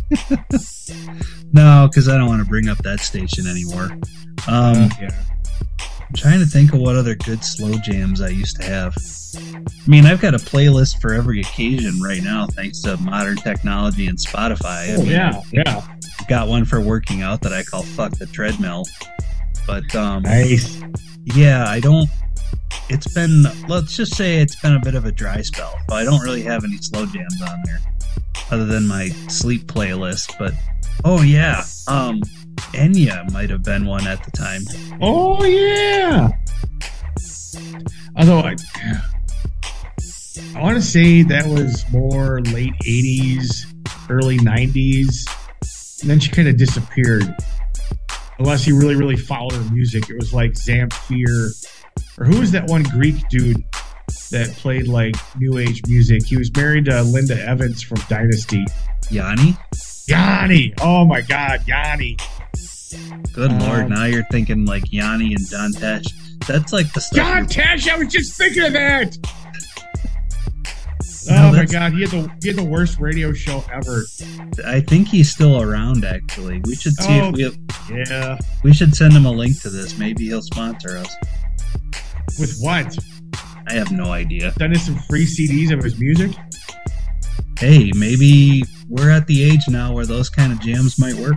No, 1.53 1.87
because 1.89 2.09
I 2.09 2.19
don't 2.19 2.27
want 2.27 2.43
to 2.43 2.49
bring 2.49 2.69
up 2.69 2.79
that 2.79 2.99
station 2.99 3.47
anymore. 3.47 3.91
Um, 4.49 4.75
Uh, 4.75 4.89
yeah. 5.01 5.23
I'm 6.01 6.15
trying 6.17 6.41
to 6.41 6.47
think 6.47 6.73
of 6.75 6.81
what 6.81 6.97
other 6.97 7.15
good 7.15 7.45
slow 7.45 7.75
jams 7.79 8.21
I 8.21 8.29
used 8.31 8.57
to 8.61 8.65
have. 8.67 8.97
I 9.37 9.63
mean, 9.89 10.05
I've 10.05 10.21
got 10.21 10.35
a 10.35 10.39
playlist 10.39 11.01
for 11.01 11.15
every 11.15 11.41
occasion 11.41 12.01
right 12.03 12.23
now, 12.23 12.47
thanks 12.49 12.81
to 12.83 12.97
modern 12.97 13.37
technology 13.37 14.09
and 14.09 14.19
Spotify. 14.19 14.91
I 14.91 14.95
Oh 14.95 15.03
mean, 15.03 15.11
yeah, 15.11 15.41
yeah. 15.53 15.87
I've 16.21 16.29
got 16.29 16.49
one 16.49 16.65
for 16.65 16.81
working 16.81 17.23
out 17.23 17.41
that 17.43 17.53
I 17.53 17.63
call 17.63 17.83
"Fuck 17.85 18.13
the 18.19 18.27
Treadmill." 18.27 18.85
But 19.67 19.95
um, 19.95 20.25
Nice. 20.25 20.81
yeah, 21.25 21.67
I 21.69 21.79
don't. 21.79 22.11
It's 22.89 23.13
been, 23.13 23.45
let's 23.69 23.97
just 23.97 24.15
say, 24.15 24.41
it's 24.41 24.61
been 24.61 24.75
a 24.75 24.81
bit 24.81 24.95
of 24.95 25.05
a 25.05 25.13
dry 25.13 25.41
spell. 25.43 25.75
So 25.89 25.97
I 25.97 26.05
don't 26.05 26.21
really 26.21 26.43
have 26.43 26.65
any 26.65 26.77
slow 26.79 27.07
jams 27.07 27.41
on 27.43 27.63
there, 27.65 27.81
other 28.51 28.67
than 28.67 28.87
my 28.87 29.09
sleep 29.29 29.67
playlist. 29.67 30.39
But 30.39 30.53
oh 31.05 31.23
yeah, 31.23 31.65
um, 31.89 32.21
Enya 32.73 33.31
might 33.33 33.51
have 33.51 33.63
been 33.63 33.87
one 33.87 34.07
at 34.07 34.23
the 34.25 34.31
time. 34.33 34.63
Oh 35.01 35.45
yeah. 35.45 36.31
Although 38.17 38.41
I, 38.41 38.57
I 40.55 40.61
want 40.61 40.77
to 40.77 40.83
say 40.83 41.23
that 41.23 41.47
was 41.47 41.85
more 41.91 42.41
late 42.43 42.75
'80s, 42.85 43.67
early 44.11 44.39
'90s, 44.39 45.25
and 46.03 46.11
then 46.11 46.21
she 46.21 46.31
kind 46.31 46.49
of 46.49 46.57
disappeared. 46.57 47.25
Unless 48.39 48.67
you 48.67 48.77
really, 48.77 48.97
really 48.97 49.17
followed 49.17 49.53
her 49.53 49.73
music, 49.73 50.11
it 50.11 50.17
was 50.17 50.35
like 50.35 50.53
Zamfir, 50.53 51.51
or 52.19 52.25
who 52.27 52.41
was 52.41 52.53
that 52.53 52.67
one 52.69 52.83
Greek 52.85 53.29
dude 53.29 53.63
that 54.31 54.49
played 54.57 54.87
like 54.89 55.15
new 55.39 55.59
age 55.59 55.83
music? 55.87 56.25
He 56.27 56.37
was 56.37 56.51
married 56.57 56.87
to 56.87 57.03
Linda 57.03 57.41
Evans 57.41 57.83
from 57.83 57.99
Dynasty. 58.09 58.65
Yanni, 59.11 59.57
Yanni, 60.09 60.73
oh 60.81 61.05
my 61.05 61.21
God, 61.21 61.63
Yanni. 61.67 62.17
good 63.33 63.51
Um, 63.51 63.59
lord, 63.61 63.91
now 63.91 64.05
you're 64.05 64.25
thinking 64.31 64.65
like 64.65 64.85
Yanni 64.93 65.35
and 65.35 65.47
John 65.49 65.73
Tesh. 65.73 66.07
That's 66.47 66.73
like 66.73 66.93
the 66.93 67.01
stuff. 67.01 67.17
God, 67.17 67.45
Tesh, 67.49 67.89
I 67.89 67.99
was 67.99 68.09
just 68.13 68.37
thinking 68.37 68.65
of 68.65 68.73
that. 68.75 69.17
No, 71.27 71.49
oh 71.49 71.53
my 71.53 71.65
god, 71.65 71.93
he 71.95 72.03
had 72.03 72.11
the 72.11 72.31
he 72.43 72.49
had 72.49 72.57
the 72.57 72.65
worst 72.65 72.99
radio 73.01 73.33
show 73.33 73.65
ever. 73.73 74.05
I 74.67 74.81
think 74.81 75.09
he's 75.09 75.31
still 75.31 75.61
around. 75.61 76.05
Actually, 76.05 76.61
we 76.67 76.77
should 76.77 76.93
see 76.95 77.19
Oh. 77.21 77.29
if 77.31 77.35
we 77.35 77.43
have, 77.45 77.59
Yeah. 77.91 78.39
we 78.63 78.75
should 78.75 78.95
send 78.95 79.15
him 79.15 79.25
a 79.25 79.31
link 79.33 79.59
to 79.63 79.71
this. 79.71 79.97
Maybe 79.99 80.25
he'll 80.27 80.43
sponsor 80.43 80.99
us. 80.99 81.15
With 82.39 82.57
what? 82.61 82.97
I 83.69 83.73
have 83.75 83.93
no 83.93 84.13
idea. 84.13 84.53
Send 84.59 84.75
us 84.75 84.85
some 84.87 84.97
free 85.09 85.25
CDs 85.27 85.73
of 85.73 85.83
his 85.83 85.99
music? 85.99 86.33
Hey, 87.59 87.91
maybe 87.95 88.65
we're 88.89 89.11
at 89.11 89.27
the 89.27 89.43
age 89.43 89.63
now 89.69 89.93
where 89.95 90.05
those 90.07 90.29
kind 90.29 90.53
of 90.53 90.61
jams 90.61 90.99
might 90.99 91.15
work. 91.15 91.37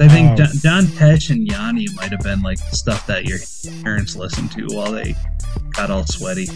I 0.00 0.08
think 0.08 0.32
Oh. 0.32 0.36
Don, 0.36 0.48
John 0.58 0.84
Tesh 0.86 1.30
and 1.30 1.46
Yanni 1.46 1.86
might 1.94 2.10
have 2.10 2.20
been 2.22 2.42
like 2.42 2.58
the 2.58 2.76
stuff 2.76 3.06
that 3.06 3.24
your 3.24 3.38
parents 3.82 4.16
listened 4.16 4.50
to 4.52 4.66
while 4.74 4.90
they 4.92 5.14
got 5.72 5.90
all 5.90 6.04
sweaty. 6.04 6.48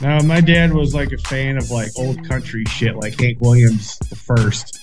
No, 0.00 0.18
my 0.20 0.40
dad 0.40 0.72
was 0.72 0.94
like 0.94 1.12
a 1.12 1.18
fan 1.18 1.56
of 1.58 1.70
like 1.70 1.90
old 1.96 2.26
country 2.28 2.64
shit, 2.66 2.96
like 2.96 3.18
Hank 3.20 3.40
Williams 3.40 3.98
the 4.08 4.16
first. 4.16 4.78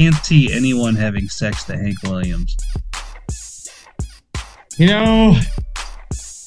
Can't 0.00 0.14
see 0.24 0.52
anyone 0.52 0.94
having 0.96 1.28
sex 1.28 1.62
to 1.64 1.76
Hank 1.76 2.02
Williams. 2.04 2.56
You 4.78 4.86
know, 4.88 5.36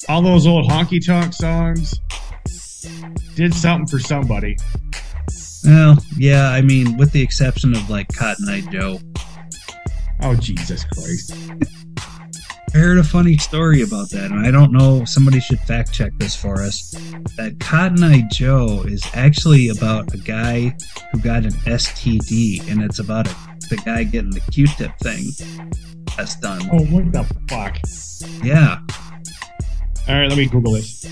all 0.09 0.21
those 0.21 0.47
old 0.47 0.69
honky 0.69 1.05
tonk 1.05 1.33
songs 1.33 1.99
did 3.35 3.53
something 3.53 3.87
for 3.87 3.99
somebody. 3.99 4.57
Well, 5.63 5.97
yeah, 6.17 6.49
I 6.49 6.61
mean, 6.61 6.97
with 6.97 7.11
the 7.11 7.21
exception 7.21 7.75
of 7.75 7.89
like 7.89 8.07
Cotton 8.15 8.47
Eye 8.47 8.61
Joe. 8.71 8.99
Oh 10.21 10.35
Jesus 10.35 10.85
Christ! 10.85 11.35
I 12.73 12.79
heard 12.79 12.97
a 12.99 13.03
funny 13.03 13.37
story 13.37 13.81
about 13.81 14.09
that, 14.11 14.29
and 14.29 14.45
I 14.45 14.51
don't 14.51 14.71
know. 14.71 15.03
Somebody 15.05 15.39
should 15.39 15.59
fact 15.61 15.93
check 15.93 16.11
this 16.17 16.35
for 16.35 16.61
us. 16.61 16.91
That 17.37 17.57
Cotton 17.59 18.03
Eye 18.03 18.23
Joe 18.31 18.83
is 18.85 19.03
actually 19.13 19.69
about 19.69 20.13
a 20.13 20.17
guy 20.17 20.75
who 21.11 21.19
got 21.19 21.43
an 21.43 21.53
STD, 21.53 22.69
and 22.69 22.83
it's 22.83 22.99
about 22.99 23.27
a, 23.27 23.35
the 23.69 23.77
guy 23.77 24.03
getting 24.03 24.31
the 24.31 24.41
Q-tip 24.51 24.91
thing. 24.99 25.29
That's 26.17 26.35
done. 26.37 26.61
Oh, 26.71 26.85
what 26.85 27.11
the 27.11 27.23
fuck? 27.47 27.77
Yeah, 28.43 28.79
All 30.09 30.15
right, 30.15 30.29
let 30.29 30.37
me 30.37 30.45
Google 30.47 30.73
this. 30.73 31.05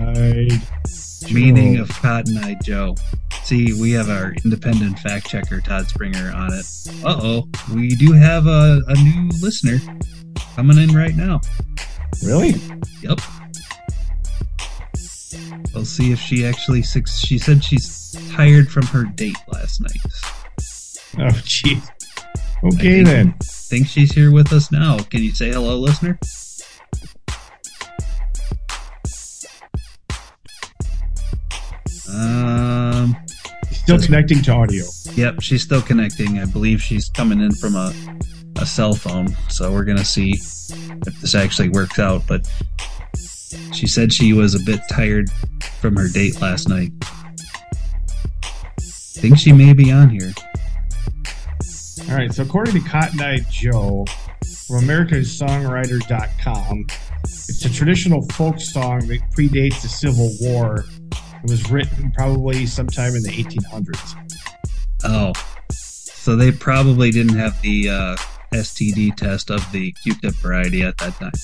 I 0.00 0.48
meaning 1.32 1.78
of 1.78 1.88
Cotton 1.90 2.38
Eye 2.38 2.56
Joe. 2.62 2.94
See, 3.42 3.78
we 3.78 3.90
have 3.92 4.08
our 4.08 4.32
independent 4.44 4.98
fact 5.00 5.28
checker 5.28 5.60
Todd 5.60 5.86
Springer 5.86 6.32
on 6.32 6.54
it. 6.54 6.64
Uh 7.04 7.20
oh, 7.22 7.48
we 7.74 7.88
do 7.96 8.12
have 8.12 8.46
a, 8.46 8.80
a 8.86 8.94
new 8.94 9.28
listener 9.42 9.78
coming 10.56 10.78
in 10.78 10.94
right 10.94 11.14
now. 11.14 11.42
really? 12.24 12.54
Yep. 13.02 13.20
We'll 15.74 15.84
see 15.84 16.12
if 16.12 16.20
she 16.20 16.46
actually. 16.46 16.82
Six, 16.82 17.18
she 17.18 17.36
said 17.38 17.62
she's 17.62 18.16
tired 18.32 18.70
from 18.70 18.86
her 18.86 19.04
date 19.04 19.36
last 19.48 19.82
night. 19.82 19.98
Oh, 21.18 21.34
jeez. 21.44 21.86
Okay 22.64 23.04
think- 23.04 23.06
then. 23.06 23.34
Think 23.42 23.86
she's 23.88 24.12
here 24.12 24.30
with 24.32 24.52
us 24.52 24.70
now. 24.70 24.98
Can 24.98 25.22
you 25.22 25.34
say 25.34 25.50
hello, 25.50 25.78
listener? 25.78 26.18
Um. 32.14 33.16
Still 33.72 33.98
connecting 33.98 34.40
to 34.42 34.52
audio. 34.52 34.84
Yep, 35.14 35.42
she's 35.42 35.62
still 35.62 35.82
connecting. 35.82 36.38
I 36.38 36.46
believe 36.46 36.80
she's 36.80 37.10
coming 37.10 37.40
in 37.40 37.52
from 37.52 37.76
a 37.76 37.92
a 38.56 38.66
cell 38.66 38.94
phone. 38.94 39.28
So 39.48 39.72
we're 39.72 39.84
gonna 39.84 40.04
see 40.04 40.34
if 41.06 41.20
this 41.20 41.34
actually 41.34 41.70
works 41.70 41.98
out. 41.98 42.22
But 42.26 42.48
she 43.72 43.86
said 43.86 44.12
she 44.12 44.32
was 44.32 44.54
a 44.54 44.60
bit 44.64 44.80
tired 44.90 45.30
from 45.80 45.96
her 45.96 46.08
date 46.08 46.40
last 46.40 46.68
night. 46.68 46.92
I 47.02 47.06
Think 48.80 49.38
she 49.38 49.52
may 49.52 49.72
be 49.72 49.90
on 49.92 50.10
here. 50.10 50.32
All 52.10 52.16
right, 52.16 52.32
so 52.32 52.42
according 52.42 52.74
to 52.74 52.80
Cotton 52.88 53.20
Eye 53.20 53.38
Joe 53.50 54.04
from 54.66 54.84
AmericanSongwriter.com, 54.84 56.86
it's 57.24 57.64
a 57.64 57.72
traditional 57.72 58.22
folk 58.30 58.60
song 58.60 59.06
that 59.06 59.20
predates 59.34 59.80
the 59.82 59.88
Civil 59.88 60.30
War. 60.40 60.84
It 61.44 61.50
was 61.50 61.70
written 61.70 62.10
probably 62.12 62.64
sometime 62.64 63.14
in 63.14 63.22
the 63.22 63.28
1800s. 63.28 64.14
Oh, 65.04 65.32
so 65.70 66.36
they 66.36 66.50
probably 66.50 67.10
didn't 67.10 67.36
have 67.36 67.60
the 67.60 67.90
uh, 67.90 68.16
STD 68.54 69.14
test 69.14 69.50
of 69.50 69.70
the 69.70 69.92
Q-tip 70.02 70.34
variety 70.36 70.82
at 70.82 70.96
that 70.98 71.14
time. 71.16 71.34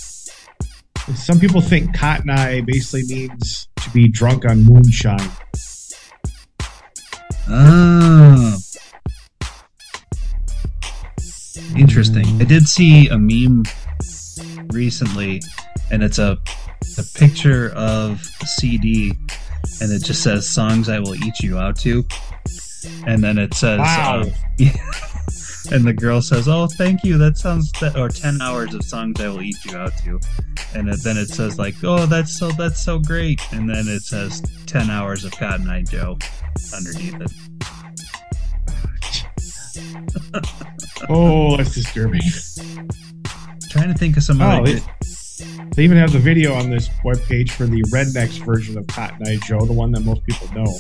Some 1.14 1.38
people 1.38 1.60
think 1.60 1.94
Cotton 1.94 2.30
Eye 2.30 2.62
basically 2.62 3.14
means 3.14 3.68
to 3.82 3.90
be 3.90 4.08
drunk 4.08 4.46
on 4.46 4.64
moonshine. 4.64 5.30
Oh. 7.50 8.56
Interesting. 11.76 12.24
I 12.40 12.44
did 12.44 12.66
see 12.66 13.08
a 13.08 13.18
meme 13.18 13.64
recently, 14.72 15.42
and 15.90 16.02
it's 16.02 16.18
a 16.18 16.38
a 16.98 17.18
picture 17.18 17.70
of 17.74 18.26
a 18.40 18.46
CD, 18.46 19.12
and 19.80 19.92
it 19.92 20.04
just 20.04 20.22
says 20.22 20.48
"Songs 20.48 20.88
I 20.88 20.98
Will 20.98 21.14
Eat 21.14 21.40
You 21.40 21.58
Out 21.58 21.76
To," 21.80 22.04
and 23.06 23.22
then 23.22 23.38
it 23.38 23.54
says, 23.54 23.78
Wow. 23.78 24.22
uh, 24.22 24.30
yeah. 24.58 24.76
and 25.72 25.84
the 25.84 25.92
girl 25.92 26.20
says, 26.22 26.48
"Oh, 26.48 26.66
thank 26.66 27.04
you. 27.04 27.18
That 27.18 27.36
sounds 27.36 27.70
that 27.80 27.96
or 27.96 28.08
ten 28.08 28.40
hours 28.40 28.74
of 28.74 28.82
songs 28.84 29.20
I 29.20 29.28
will 29.28 29.42
eat 29.42 29.56
you 29.64 29.76
out 29.76 29.92
to," 30.04 30.18
and 30.74 30.88
it, 30.88 31.02
then 31.04 31.16
it 31.16 31.28
says 31.28 31.58
like, 31.58 31.74
"Oh, 31.84 32.06
that's 32.06 32.38
so 32.38 32.50
that's 32.52 32.80
so 32.80 32.98
great," 32.98 33.40
and 33.52 33.68
then 33.68 33.86
it 33.88 34.02
says 34.02 34.42
ten 34.66 34.90
hours 34.90 35.24
of 35.24 35.32
Cotton 35.32 35.68
Eye 35.68 35.82
Joe 35.82 36.18
underneath 36.74 37.20
it. 37.20 37.32
Oh, 41.08 41.56
that's 41.56 41.74
disturbing. 41.74 42.20
Trying 43.70 43.92
to 43.92 43.98
think 43.98 44.16
of 44.16 44.22
some 44.22 44.40
Oh, 44.40 44.62
other. 44.62 44.76
it- 44.76 44.82
They 45.74 45.84
even 45.84 45.96
have 45.96 46.12
the 46.12 46.18
video 46.18 46.54
on 46.54 46.70
this 46.70 46.88
webpage 47.04 47.50
for 47.50 47.64
the 47.64 47.82
Rednex 47.84 48.44
version 48.44 48.76
of 48.76 48.86
Cotton 48.86 49.26
Eye 49.26 49.38
Joe, 49.46 49.60
the 49.60 49.72
one 49.72 49.92
that 49.92 50.00
most 50.00 50.24
people 50.24 50.48
know. 50.52 50.78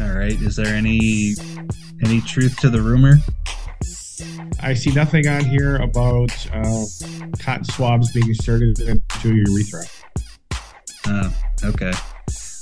All 0.00 0.18
right, 0.18 0.32
is 0.32 0.56
there 0.56 0.74
any 0.74 1.34
any 2.04 2.20
truth 2.22 2.58
to 2.60 2.70
the 2.70 2.80
rumor? 2.80 3.16
I 4.60 4.74
see 4.74 4.90
nothing 4.92 5.26
on 5.28 5.44
here 5.44 5.76
about 5.76 6.30
uh, 6.52 6.84
cotton 7.40 7.64
swabs 7.64 8.12
being 8.12 8.28
inserted 8.28 8.80
into 8.80 9.34
your 9.34 9.48
urethra. 9.48 9.82
Oh, 11.06 11.34
okay. 11.64 11.92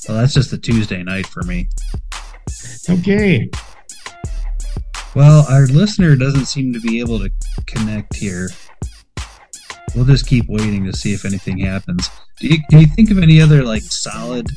Well, 0.09 0.19
that's 0.19 0.35
just 0.35 0.53
a 0.53 0.59
Tuesday 0.59 1.03
night 1.03 1.27
for 1.27 1.43
me. 1.43 1.69
Okay. 2.89 3.51
Well, 5.15 5.47
our 5.49 5.67
listener 5.67 6.17
doesn't 6.17 6.47
seem 6.47 6.73
to 6.73 6.81
be 6.81 7.01
able 7.01 7.19
to 7.19 7.31
connect 7.67 8.17
here. 8.17 8.49
We'll 9.95 10.05
just 10.05 10.27
keep 10.27 10.47
waiting 10.49 10.85
to 10.85 10.93
see 10.93 11.13
if 11.13 11.25
anything 11.25 11.59
happens. 11.59 12.09
Do 12.39 12.49
you, 12.49 12.59
can 12.71 12.81
you 12.81 12.87
think 12.87 13.11
of 13.11 13.19
any 13.19 13.41
other 13.41 13.65
like 13.65 13.83
solid? 13.83 14.49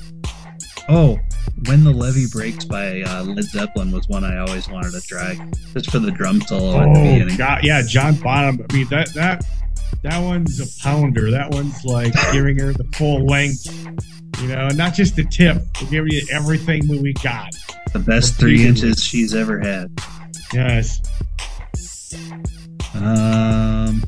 Oh, 0.89 1.17
"When 1.67 1.83
the 1.83 1.91
Levee 1.91 2.27
Breaks" 2.31 2.65
by 2.65 3.01
uh, 3.01 3.23
Led 3.23 3.45
Zeppelin 3.45 3.91
was 3.91 4.07
one 4.07 4.23
I 4.23 4.37
always 4.39 4.69
wanted 4.69 4.91
to 4.91 5.01
try, 5.01 5.35
just 5.73 5.91
for 5.91 5.99
the 5.99 6.11
drum 6.11 6.41
solo 6.41 6.79
at 6.81 6.93
the 6.93 6.99
Oh 6.99 7.13
beginning. 7.13 7.37
God, 7.37 7.63
yeah, 7.63 7.81
John 7.87 8.15
Bonham. 8.15 8.65
I 8.69 8.73
mean 8.73 8.87
that 8.89 9.13
that 9.13 9.43
that 10.03 10.19
one's 10.19 10.59
a 10.59 10.83
pounder. 10.83 11.31
That 11.31 11.51
one's 11.51 11.83
like 11.85 12.13
giving 12.31 12.59
her 12.59 12.73
the 12.73 12.83
full 12.95 13.25
length. 13.25 13.65
You 14.41 14.47
know, 14.49 14.67
not 14.69 14.93
just 14.93 15.15
the 15.15 15.23
tip. 15.23 15.57
We're 15.81 15.89
giving 15.89 16.11
you 16.11 16.21
everything 16.31 16.85
that 16.87 17.01
we 17.01 17.13
got. 17.13 17.53
The 17.93 17.99
best 17.99 18.35
three 18.35 18.65
inches 18.67 19.01
she's 19.03 19.33
ever 19.33 19.59
had. 19.59 19.89
Yes. 20.53 21.01
Um, 22.95 24.03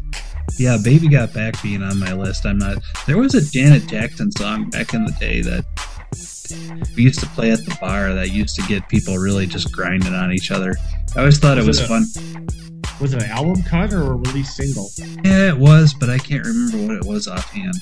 yeah, 0.58 0.78
"Baby 0.84 1.08
Got 1.08 1.34
Back" 1.34 1.62
being 1.62 1.82
on 1.84 2.00
my 2.00 2.14
list. 2.14 2.46
I'm 2.46 2.58
not. 2.58 2.78
There 3.08 3.18
was 3.18 3.36
a 3.36 3.42
Janet 3.52 3.88
Jackson 3.88 4.32
song 4.32 4.70
back 4.70 4.94
in 4.94 5.06
the 5.06 5.12
day 5.14 5.42
that 5.42 5.66
we 6.96 7.04
used 7.04 7.20
to 7.20 7.26
play 7.28 7.52
at 7.52 7.60
the 7.66 7.76
bar 7.82 8.14
that 8.14 8.32
used 8.32 8.56
to 8.56 8.62
get 8.64 8.88
people 8.88 9.18
really 9.18 9.46
just 9.48 9.72
grinding 9.72 10.14
on 10.14 10.32
each 10.32 10.52
other. 10.52 10.74
I 11.16 11.20
always 11.20 11.40
thought 11.40 11.58
it 11.58 11.66
Was 11.66 11.80
was 11.80 11.82
it 11.82 11.86
a- 11.86 11.88
fun. 11.88 12.48
Was 13.02 13.14
it 13.14 13.24
an 13.24 13.30
album 13.30 13.62
cut 13.64 13.92
or 13.92 14.14
a 14.14 14.16
release 14.16 14.56
single? 14.56 14.90
Yeah, 15.26 15.50
it 15.50 15.58
was, 15.58 15.94
but 15.94 16.10
I 16.10 16.18
can't 16.18 16.46
remember 16.46 16.78
what 16.78 16.96
it 16.96 17.06
was 17.06 17.28
offhand. 17.28 17.74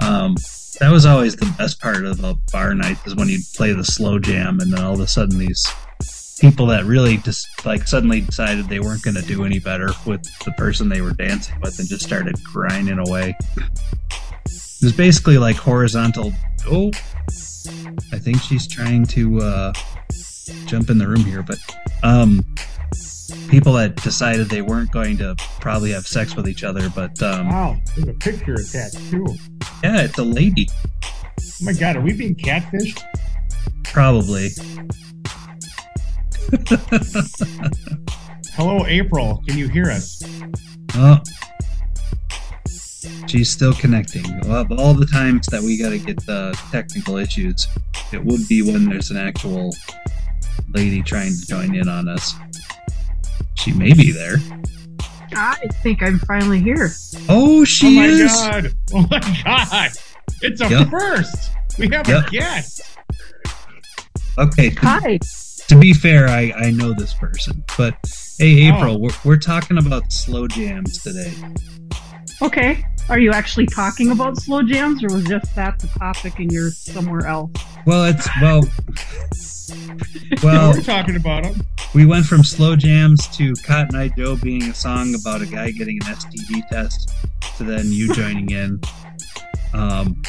Um, 0.00 0.34
that 0.80 0.90
was 0.90 1.06
always 1.06 1.36
the 1.36 1.52
best 1.56 1.80
part 1.80 2.04
of 2.04 2.24
a 2.24 2.34
bar 2.52 2.74
night 2.74 2.96
is 3.06 3.14
when 3.14 3.28
you'd 3.28 3.42
play 3.54 3.72
the 3.72 3.84
slow 3.84 4.18
jam, 4.18 4.58
and 4.60 4.72
then 4.72 4.82
all 4.82 4.94
of 4.94 5.00
a 5.00 5.06
sudden 5.06 5.38
these 5.38 5.64
people 6.40 6.66
that 6.66 6.84
really 6.84 7.16
just 7.18 7.46
like 7.66 7.86
suddenly 7.88 8.20
decided 8.20 8.68
they 8.68 8.80
weren't 8.80 9.02
going 9.02 9.16
to 9.16 9.22
do 9.22 9.44
any 9.44 9.58
better 9.58 9.90
with 10.06 10.22
the 10.44 10.52
person 10.52 10.88
they 10.88 11.00
were 11.00 11.12
dancing 11.12 11.58
with, 11.62 11.78
and 11.78 11.88
just 11.88 12.04
started 12.04 12.36
grinding 12.44 12.98
away. 12.98 13.36
It 14.46 14.84
was 14.84 14.92
basically 14.92 15.38
like 15.38 15.56
horizontal. 15.56 16.32
Oh, 16.66 16.90
I 18.12 18.18
think 18.18 18.40
she's 18.40 18.66
trying 18.68 19.04
to 19.06 19.40
uh, 19.40 19.72
jump 20.66 20.90
in 20.90 20.98
the 20.98 21.06
room 21.08 21.24
here, 21.24 21.42
but 21.42 21.58
um, 22.02 22.44
people 23.48 23.72
that 23.74 23.96
decided 23.96 24.48
they 24.48 24.62
weren't 24.62 24.90
going 24.92 25.16
to 25.18 25.34
probably 25.60 25.90
have 25.92 26.06
sex 26.06 26.36
with 26.36 26.48
each 26.48 26.62
other, 26.64 26.88
but 26.94 27.20
um, 27.22 27.48
Wow, 27.48 27.76
there's 27.96 28.08
a 28.08 28.14
picture 28.14 28.54
attached 28.54 29.10
too. 29.10 29.26
Yeah, 29.82 30.02
it's 30.02 30.18
a 30.18 30.24
lady, 30.24 30.68
Oh 31.40 31.64
my 31.64 31.72
god, 31.72 31.96
are 31.96 32.00
we 32.00 32.12
being 32.12 32.34
catfished? 32.36 33.02
probably. 33.84 34.50
Hello, 38.54 38.84
April. 38.86 39.42
Can 39.46 39.58
you 39.58 39.68
hear 39.68 39.90
us? 39.90 40.22
Oh, 40.94 41.18
she's 43.28 43.50
still 43.50 43.72
connecting. 43.74 44.24
Well, 44.42 44.62
of 44.62 44.72
all 44.72 44.94
the 44.94 45.06
times 45.06 45.46
that 45.48 45.60
we 45.62 45.78
got 45.78 45.90
to 45.90 45.98
get 45.98 46.16
the 46.26 46.58
technical 46.70 47.16
issues, 47.18 47.68
it 48.12 48.24
would 48.24 48.48
be 48.48 48.62
when 48.62 48.88
there's 48.88 49.10
an 49.10 49.16
actual 49.18 49.74
lady 50.74 51.02
trying 51.02 51.32
to 51.32 51.46
join 51.46 51.74
in 51.74 51.88
on 51.88 52.08
us. 52.08 52.34
She 53.54 53.72
may 53.72 53.92
be 53.92 54.10
there. 54.10 54.36
I 55.34 55.56
think 55.82 56.02
I'm 56.02 56.18
finally 56.20 56.60
here. 56.60 56.90
Oh, 57.28 57.60
oh 57.60 57.64
she 57.64 57.94
my 57.94 58.06
is. 58.06 58.32
god! 58.32 58.72
Oh 58.94 59.06
my 59.10 59.40
god! 59.44 59.90
It's 60.40 60.60
a 60.62 60.68
Yep. 60.68 60.88
first. 60.88 61.50
We 61.78 61.88
have 61.92 62.08
Yep. 62.08 62.26
a 62.26 62.30
guest. 62.30 62.80
Okay, 64.38 64.70
Hi. 64.70 65.18
To 65.68 65.78
be 65.78 65.92
fair, 65.92 66.28
I, 66.28 66.52
I 66.56 66.70
know 66.70 66.92
this 66.94 67.14
person, 67.14 67.62
but 67.76 67.94
hey, 68.38 68.70
Oh. 68.70 68.76
April, 68.76 69.00
we're, 69.00 69.10
we're 69.24 69.36
talking 69.36 69.78
about 69.78 70.12
slow 70.12 70.46
jams 70.48 71.02
today. 71.02 71.32
Okay. 72.42 72.84
Are 73.08 73.18
you 73.18 73.32
actually 73.32 73.66
talking 73.66 74.10
about 74.10 74.36
slow 74.36 74.62
jams, 74.62 75.02
or 75.02 75.08
was 75.08 75.24
just 75.24 75.54
that 75.56 75.78
the 75.78 75.86
topic 75.98 76.38
and 76.38 76.52
you're 76.52 76.70
somewhere 76.70 77.26
else? 77.26 77.50
Well, 77.86 78.04
it's 78.04 78.28
well, 78.42 78.62
Oh, 79.70 79.76
well, 80.42 80.72
we're 80.74 80.82
talking 80.82 81.16
about 81.16 81.44
him. 81.46 81.60
we 81.94 82.04
went 82.06 82.26
from 82.26 82.44
slow 82.44 82.76
jams 82.76 83.26
to 83.36 83.54
Cotton 83.64 83.96
Eye 83.98 84.10
Joe 84.16 84.36
being 84.36 84.62
a 84.64 84.74
song 84.74 85.14
about 85.14 85.40
a 85.42 85.46
guy 85.46 85.70
getting 85.70 85.96
an 86.04 86.14
STD 86.14 86.68
test 86.68 87.10
to 87.56 87.64
then 87.64 87.86
you 87.90 88.12
joining 88.14 88.50
in. 88.50 88.80
Um, 89.72 90.20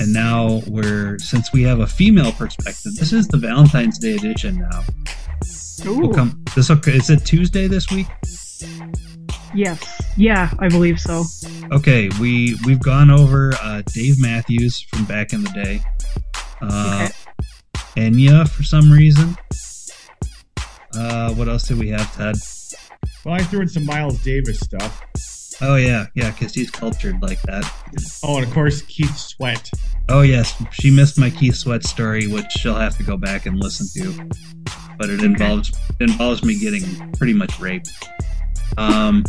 and 0.00 0.12
now 0.12 0.62
we're 0.66 1.18
since 1.18 1.52
we 1.52 1.62
have 1.62 1.80
a 1.80 1.86
female 1.86 2.32
perspective, 2.32 2.94
this 2.96 3.12
is 3.12 3.28
the 3.28 3.36
Valentine's 3.36 3.98
Day 3.98 4.14
edition 4.14 4.58
now. 4.58 4.82
Ooh. 5.86 5.98
We'll 5.98 6.14
come. 6.14 6.42
This 6.54 6.68
will, 6.68 6.80
is 6.86 7.10
it 7.10 7.24
Tuesday 7.24 7.68
this 7.68 7.90
week? 7.90 8.06
Yes. 9.54 9.82
Yeah, 10.16 10.50
I 10.58 10.68
believe 10.68 10.98
so. 10.98 11.24
Okay, 11.72 12.08
we 12.20 12.56
we've 12.64 12.82
gone 12.82 13.10
over 13.10 13.52
uh, 13.60 13.82
Dave 13.92 14.16
Matthews 14.18 14.80
from 14.80 15.04
back 15.04 15.32
in 15.32 15.42
the 15.42 15.50
day. 15.50 15.82
Uh, 16.60 17.08
Enya 17.96 18.48
for 18.48 18.62
some 18.62 18.90
reason. 18.90 19.36
Uh, 20.94 21.34
what 21.34 21.48
else 21.48 21.68
did 21.68 21.78
we 21.78 21.88
have, 21.90 22.14
Ted? 22.16 22.36
Well, 23.24 23.34
I 23.34 23.42
threw 23.42 23.60
in 23.60 23.68
some 23.68 23.84
Miles 23.84 24.22
Davis 24.22 24.60
stuff. 24.60 25.02
Oh 25.60 25.76
yeah, 25.76 26.06
yeah, 26.14 26.30
because 26.30 26.54
he's 26.54 26.70
cultured 26.70 27.22
like 27.22 27.40
that. 27.42 27.64
Oh, 28.22 28.36
and 28.36 28.46
of 28.46 28.52
course 28.52 28.82
Keith 28.82 29.16
Sweat. 29.16 29.70
Oh 30.08 30.22
yes, 30.22 30.62
she 30.72 30.90
missed 30.90 31.18
my 31.18 31.30
Keith 31.30 31.56
Sweat 31.56 31.84
story, 31.84 32.26
which 32.26 32.50
she'll 32.52 32.74
have 32.74 32.96
to 32.98 33.02
go 33.02 33.16
back 33.16 33.46
and 33.46 33.58
listen 33.58 33.86
to. 34.02 34.28
But 34.98 35.10
it 35.10 35.22
involves 35.22 35.70
it 35.98 36.10
involves 36.10 36.44
me 36.44 36.58
getting 36.58 37.12
pretty 37.12 37.34
much 37.34 37.58
raped. 37.58 37.90
Um. 38.76 39.24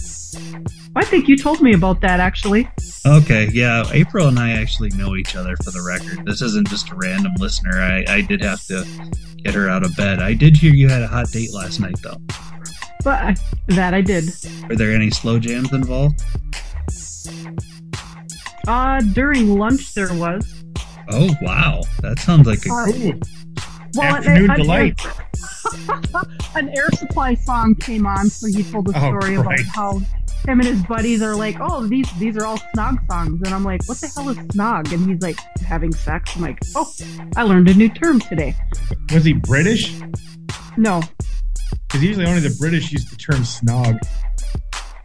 I 0.95 1.05
think 1.05 1.27
you 1.27 1.37
told 1.37 1.61
me 1.61 1.73
about 1.73 2.01
that 2.01 2.19
actually. 2.19 2.67
Okay, 3.05 3.49
yeah. 3.53 3.83
April 3.91 4.27
and 4.27 4.39
I 4.39 4.51
actually 4.51 4.89
know 4.89 5.15
each 5.15 5.35
other 5.35 5.55
for 5.57 5.69
the 5.71 5.81
record. 5.81 6.25
This 6.25 6.41
isn't 6.41 6.67
just 6.69 6.89
a 6.89 6.95
random 6.95 7.33
listener. 7.37 7.79
I, 7.79 8.03
I 8.07 8.21
did 8.21 8.41
have 8.41 8.63
to 8.65 8.83
get 9.43 9.53
her 9.53 9.69
out 9.69 9.85
of 9.85 9.95
bed. 9.95 10.19
I 10.19 10.33
did 10.33 10.57
hear 10.57 10.73
you 10.73 10.89
had 10.89 11.03
a 11.03 11.07
hot 11.07 11.29
date 11.29 11.53
last 11.53 11.79
night, 11.79 11.95
though. 12.01 12.19
But 13.03 13.39
that 13.67 13.93
I 13.93 14.01
did. 14.01 14.25
Were 14.69 14.75
there 14.75 14.91
any 14.93 15.09
slow 15.09 15.39
jams 15.39 15.71
involved? 15.73 16.21
Uh, 18.67 18.99
during 19.13 19.57
lunch 19.57 19.93
there 19.93 20.13
was. 20.13 20.63
Oh 21.09 21.29
wow, 21.41 21.81
that 22.01 22.19
sounds 22.19 22.47
like 22.47 22.65
a 22.65 22.69
Uh, 22.69 22.87
Ooh, 22.89 23.19
well, 23.95 24.15
afternoon 24.15 24.51
an, 24.51 24.57
delight. 24.59 24.99
an 26.55 26.69
air 26.75 26.89
supply 26.91 27.33
song 27.33 27.75
came 27.75 28.05
on, 28.05 28.29
so 28.29 28.47
he 28.47 28.63
told 28.63 28.87
the 28.87 28.93
Oh, 28.97 29.19
story 29.19 29.35
about 29.35 29.59
how 29.73 29.99
him 30.45 30.59
and 30.59 30.65
his 30.65 30.83
buddies 30.83 31.21
are 31.21 31.35
like, 31.35 31.55
"Oh, 31.61 31.87
these 31.87 32.11
these 32.19 32.35
are 32.35 32.45
all 32.45 32.57
snog 32.75 33.05
songs," 33.07 33.41
and 33.45 33.53
I'm 33.53 33.63
like, 33.63 33.87
"What 33.87 33.99
the 33.99 34.07
hell 34.07 34.27
is 34.29 34.37
snog?" 34.37 34.91
And 34.91 35.09
he's 35.09 35.21
like, 35.21 35.39
"Having 35.65 35.93
sex." 35.93 36.35
I'm 36.35 36.41
like, 36.41 36.59
"Oh, 36.75 36.91
I 37.37 37.43
learned 37.43 37.69
a 37.69 37.73
new 37.73 37.89
term 37.89 38.19
today." 38.19 38.53
Was 39.13 39.23
he 39.23 39.31
British? 39.33 39.93
No, 40.75 41.01
Because 41.87 42.03
usually 42.03 42.25
only 42.25 42.41
the 42.41 42.55
British 42.59 42.91
use 42.91 43.05
the 43.05 43.15
term 43.15 43.41
snog. 43.41 43.97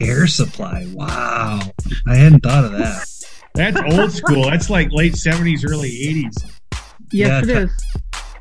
air 0.01 0.27
supply. 0.27 0.87
Wow, 0.93 1.61
I 2.07 2.17
hadn't 2.17 2.41
thought 2.41 2.65
of 2.65 2.73
that. 2.73 3.07
That's 3.55 3.79
old 3.95 4.11
school. 4.13 4.45
That's 4.51 4.69
like 4.71 4.89
late 4.93 5.13
70s, 5.13 5.65
early 5.69 5.91
80s. 5.91 6.33
yes, 7.13 7.13
Yeah, 7.13 7.39
it 7.41 7.45
t- 7.45 7.53
is. 7.53 7.71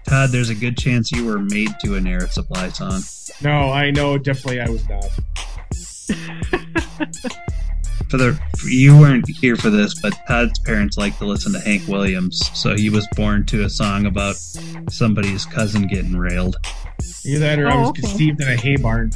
Todd, 0.08 0.30
there's 0.32 0.50
a 0.50 0.56
good 0.56 0.78
chance 0.78 1.12
you 1.12 1.26
were 1.26 1.38
made 1.40 1.70
to 1.84 1.96
an 1.96 2.08
air 2.08 2.28
supply 2.30 2.70
song. 2.70 3.02
No, 3.42 3.72
I 3.72 3.92
know 3.92 4.18
definitely 4.18 4.60
I 4.62 4.70
was 4.70 4.88
not. 4.90 5.06
For 8.12 8.18
the 8.18 8.38
for, 8.60 8.68
you 8.68 8.98
weren't 8.98 9.26
here 9.40 9.56
for 9.56 9.70
this, 9.70 10.02
but 10.02 10.14
Todd's 10.28 10.60
parents 10.60 10.98
like 10.98 11.18
to 11.20 11.26
listen 11.26 11.54
to 11.54 11.62
Hank 11.62 11.88
Williams, 11.88 12.42
so 12.54 12.76
he 12.76 12.90
was 12.90 13.08
born 13.16 13.46
to 13.46 13.64
a 13.64 13.70
song 13.70 14.06
about 14.06 14.36
somebody's 14.90 15.46
cousin 15.46 15.88
getting 15.88 16.18
railed. 16.18 16.58
Either 17.26 17.40
that 17.40 17.58
or 17.58 17.70
I 17.70 17.74
Oh, 17.74 17.80
was 17.80 17.90
okay. 17.92 18.02
conceived 18.02 18.42
in 18.42 18.50
a 18.50 18.58
hay 18.58 18.76
barn. 18.76 19.12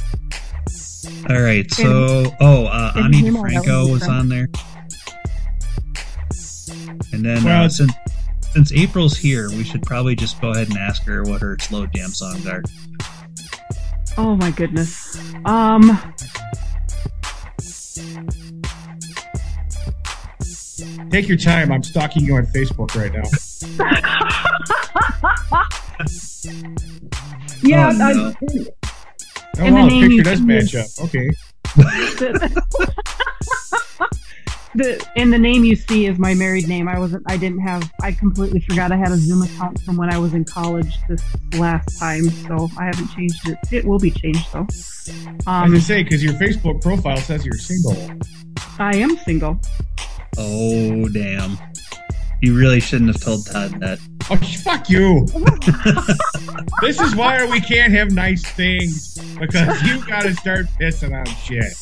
All 1.28 1.42
right, 1.42 1.70
so 1.70 2.24
oh, 2.40 2.64
uh, 2.64 2.92
and 2.96 3.14
Ani 3.14 3.20
Hemo, 3.28 3.42
DeFranco 3.42 3.82
was 3.82 4.00
was 4.00 4.08
on 4.08 4.30
there, 4.30 4.48
and 7.12 7.22
then 7.22 7.44
Well, 7.44 7.64
uh, 7.64 7.68
since 7.68 7.92
since 8.54 8.72
April's 8.72 9.18
here, 9.18 9.50
we 9.50 9.62
should 9.62 9.82
probably 9.82 10.16
just 10.16 10.40
go 10.40 10.52
ahead 10.52 10.70
and 10.70 10.78
ask 10.78 11.02
her 11.04 11.22
what 11.22 11.42
her 11.42 11.58
slow 11.60 11.84
jam 11.84 12.08
songs 12.08 12.46
are. 12.46 12.62
Oh 14.16 14.36
my 14.36 14.50
goodness. 14.52 15.18
Um. 15.44 16.00
Take 21.10 21.28
your 21.28 21.36
time. 21.38 21.72
I'm 21.72 21.82
stalking 21.82 22.24
you 22.24 22.36
on 22.36 22.46
Facebook 22.46 22.94
right 22.94 23.12
now. 23.12 23.22
Yeah, 27.62 27.86
Oh, 27.86 28.04
I- 28.04 28.12
no. 28.12 28.34
Oh, 29.58 29.64
And 29.64 29.74
the 29.74 29.80
wow, 29.80 29.86
the 29.88 29.88
name 29.88 30.08
picture 30.10 30.22
does 30.22 30.40
match 30.42 30.74
up. 30.74 30.86
Okay. 31.00 31.30
the, 34.74 35.08
and 35.16 35.32
the 35.32 35.38
name 35.38 35.64
you 35.64 35.74
see 35.74 36.04
is 36.06 36.18
my 36.18 36.34
married 36.34 36.68
name. 36.68 36.86
I 36.88 36.98
wasn't. 36.98 37.22
I 37.30 37.36
didn't 37.38 37.60
have. 37.60 37.90
I 38.02 38.12
completely 38.12 38.60
forgot 38.60 38.92
I 38.92 38.96
had 38.96 39.10
a 39.10 39.16
Zoom 39.16 39.42
account 39.42 39.80
from 39.82 39.96
when 39.96 40.12
I 40.12 40.18
was 40.18 40.34
in 40.34 40.44
college 40.44 40.98
this 41.08 41.22
last 41.58 41.98
time, 41.98 42.24
so 42.30 42.68
I 42.78 42.84
haven't 42.84 43.08
changed 43.08 43.48
it. 43.48 43.56
It 43.72 43.84
will 43.86 43.98
be 43.98 44.10
changed 44.10 44.52
though. 44.52 44.66
As 44.68 45.42
Um, 45.46 45.74
I 45.74 45.78
say, 45.78 46.02
because 46.02 46.22
your 46.22 46.34
Facebook 46.34 46.82
profile 46.82 47.16
says 47.16 47.44
you're 47.46 47.56
single. 47.58 47.96
I 48.78 48.96
am 48.96 49.16
single. 49.18 49.58
Oh 50.38 51.08
damn! 51.08 51.58
You 52.42 52.56
really 52.56 52.80
shouldn't 52.80 53.12
have 53.12 53.22
told 53.22 53.46
Todd 53.46 53.80
that. 53.80 53.98
Oh, 54.28 54.36
fuck 54.62 54.90
you. 54.90 55.24
this 56.80 57.00
is 57.00 57.14
why 57.14 57.44
we 57.44 57.60
can't 57.60 57.92
have 57.92 58.10
nice 58.10 58.44
things 58.44 59.16
because 59.38 59.82
you 59.82 60.04
got 60.06 60.22
to 60.22 60.34
start 60.34 60.66
pissing 60.80 61.16
on 61.16 61.24
shit. 61.36 61.72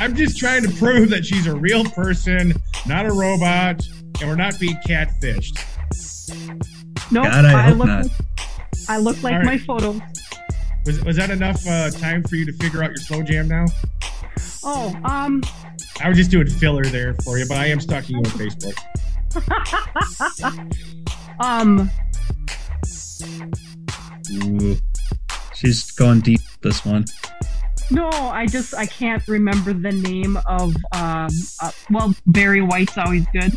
I'm 0.00 0.14
just 0.14 0.36
trying 0.36 0.62
to 0.64 0.68
prove 0.76 1.10
that 1.10 1.24
she's 1.24 1.46
a 1.46 1.54
real 1.54 1.84
person, 1.84 2.52
not 2.86 3.06
a 3.06 3.12
robot, 3.12 3.86
and 4.20 4.28
we're 4.28 4.36
not 4.36 4.58
being 4.58 4.76
catfished. 4.86 5.64
No, 7.12 7.22
God, 7.22 7.44
I 7.44 7.62
hope 7.62 7.78
look. 7.78 7.86
not. 7.86 8.02
Like, 8.04 8.12
I 8.88 8.98
look 8.98 9.22
like 9.22 9.32
All 9.34 9.38
right. 9.38 9.46
my 9.46 9.58
photos. 9.58 10.00
Was, 10.86 11.04
was 11.04 11.16
that 11.16 11.30
enough 11.30 11.66
uh, 11.66 11.90
time 11.90 12.22
for 12.24 12.36
you 12.36 12.44
to 12.46 12.52
figure 12.54 12.82
out 12.82 12.90
your 12.90 12.96
slow 12.96 13.22
jam 13.22 13.48
now? 13.48 13.66
Oh, 14.64 14.94
um, 15.04 15.42
I 16.00 16.08
was 16.08 16.18
just 16.18 16.30
doing 16.30 16.46
filler 16.48 16.84
there 16.84 17.14
for 17.24 17.38
you, 17.38 17.46
but 17.48 17.56
I 17.58 17.66
am 17.66 17.80
stalking 17.80 18.16
you 18.16 18.22
on 18.22 18.24
Facebook. 18.26 18.76
um, 21.40 21.90
Ooh. 24.44 24.76
She's 25.54 25.90
going 25.92 26.20
deep 26.20 26.40
this 26.62 26.84
one. 26.84 27.04
no, 27.90 28.08
I 28.08 28.46
just 28.46 28.74
I 28.74 28.86
can't 28.86 29.26
remember 29.28 29.72
the 29.72 29.92
name 29.92 30.38
of 30.46 30.74
um. 30.94 31.28
Uh, 31.60 31.70
well, 31.90 32.14
Barry 32.26 32.62
White's 32.62 32.96
always 32.96 33.26
good. 33.32 33.52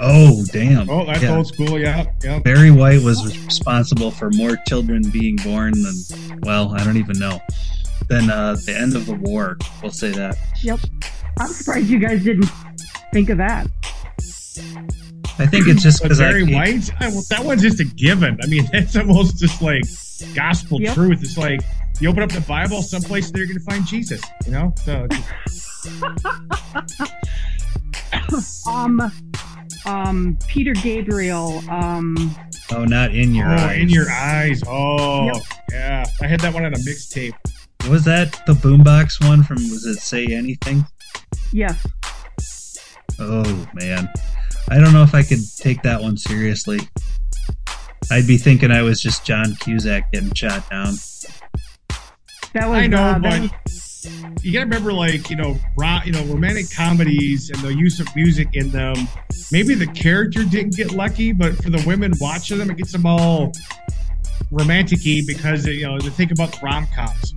Oh 0.00 0.44
damn! 0.52 0.88
Oh, 0.88 1.04
that's 1.04 1.22
Yeah. 1.22 1.36
old 1.36 1.48
school. 1.48 1.76
Yeah, 1.78 2.04
yeah. 2.22 2.38
Barry 2.38 2.70
White 2.70 3.02
was 3.02 3.36
responsible 3.44 4.12
for 4.12 4.30
more 4.30 4.56
children 4.68 5.02
being 5.10 5.34
born 5.36 5.72
than 5.82 6.38
well, 6.42 6.72
I 6.76 6.84
don't 6.84 6.96
even 6.98 7.18
know. 7.18 7.40
Than 8.08 8.30
uh, 8.30 8.56
the 8.64 8.74
end 8.76 8.96
of 8.96 9.04
the 9.06 9.14
war. 9.14 9.56
We'll 9.82 9.90
say 9.92 10.10
that. 10.12 10.36
Yep. 10.62 10.80
I'm 11.38 11.48
surprised 11.48 11.88
you 11.88 11.98
guys 11.98 12.24
didn't 12.24 12.48
think 13.12 13.28
of 13.28 13.36
that. 13.38 13.66
I 15.38 15.46
think 15.46 15.68
it's 15.68 15.82
just 15.82 15.98
But 16.00 16.04
because 16.08 16.20
I 16.20 16.28
Barry 16.30 16.46
hate- 16.46 16.54
White, 16.54 16.90
I, 17.00 17.08
well, 17.10 17.22
that 17.30 17.44
one's 17.44 17.62
just 17.62 17.80
a 17.80 17.84
given. 17.84 18.38
I 18.42 18.46
mean, 18.46 18.66
that's 18.72 18.96
almost 18.96 19.38
just 19.38 19.60
like 19.62 19.84
gospel 20.34 20.80
Yep. 20.80 20.94
truth. 20.94 21.22
It's 21.22 21.36
like 21.38 21.60
you 22.00 22.08
open 22.08 22.22
up 22.22 22.30
the 22.32 22.40
Bible, 22.40 22.82
someplace 22.82 23.30
there 23.30 23.44
you're 23.44 23.54
going 23.54 23.64
to 23.64 23.64
find 23.70 23.86
Jesus. 23.86 24.22
You 24.46 24.52
know, 24.52 24.74
so 24.84 25.06
um, 28.70 29.00
um, 29.86 30.38
Peter 30.48 30.72
Gabriel. 30.74 31.62
Um, 31.70 32.34
Oh, 32.70 32.84
not 32.84 33.14
in 33.14 33.34
your 33.34 33.48
oh, 33.48 33.54
eyes. 33.56 33.80
in 33.80 33.88
your 33.88 34.10
eyes. 34.10 34.62
Oh, 34.66 35.24
Yep. 35.26 35.42
yeah. 35.72 36.04
I 36.20 36.26
had 36.26 36.40
that 36.40 36.52
one 36.52 36.66
on 36.66 36.74
a 36.74 36.78
mixtape. 36.78 37.32
Was 37.88 38.04
that 38.04 38.42
the 38.46 38.52
boombox 38.52 39.26
one 39.26 39.42
from? 39.42 39.56
Was 39.70 39.86
it 39.86 39.98
Say 39.98 40.26
Anything? 40.26 40.84
yes. 41.52 41.86
Oh 43.18 43.66
man, 43.74 44.08
I 44.70 44.78
don't 44.78 44.92
know 44.92 45.02
if 45.02 45.14
I 45.14 45.22
could 45.22 45.40
take 45.56 45.82
that 45.82 46.00
one 46.00 46.16
seriously. 46.16 46.78
I'd 48.10 48.26
be 48.26 48.36
thinking 48.36 48.70
I 48.70 48.82
was 48.82 49.00
just 49.00 49.24
John 49.26 49.54
Cusack 49.56 50.12
getting 50.12 50.32
shot 50.34 50.68
down. 50.70 50.94
That 52.54 52.68
was. 52.68 52.78
I 52.78 52.86
know, 52.86 52.98
uh, 53.02 53.18
that 53.18 53.22
but 53.22 53.40
was- 53.40 53.84
you 54.42 54.52
gotta 54.52 54.66
remember, 54.66 54.92
like 54.92 55.28
you 55.30 55.36
know, 55.36 55.58
ro- 55.76 55.98
you 56.04 56.12
know, 56.12 56.22
romantic 56.26 56.70
comedies 56.70 57.50
and 57.50 57.60
the 57.62 57.74
use 57.74 57.98
of 58.00 58.06
music 58.14 58.48
in 58.52 58.70
them. 58.70 58.94
Maybe 59.50 59.74
the 59.74 59.86
character 59.88 60.44
didn't 60.44 60.76
get 60.76 60.92
lucky, 60.92 61.32
but 61.32 61.56
for 61.62 61.70
the 61.70 61.82
women 61.86 62.12
watching 62.20 62.58
them, 62.58 62.70
it 62.70 62.76
gets 62.76 62.92
them 62.92 63.06
all 63.06 63.52
romantic-y 64.50 65.22
because 65.26 65.66
you 65.66 65.86
know 65.86 65.98
they 65.98 66.10
think 66.10 66.30
about 66.30 66.60
rom 66.62 66.86
coms. 66.94 67.34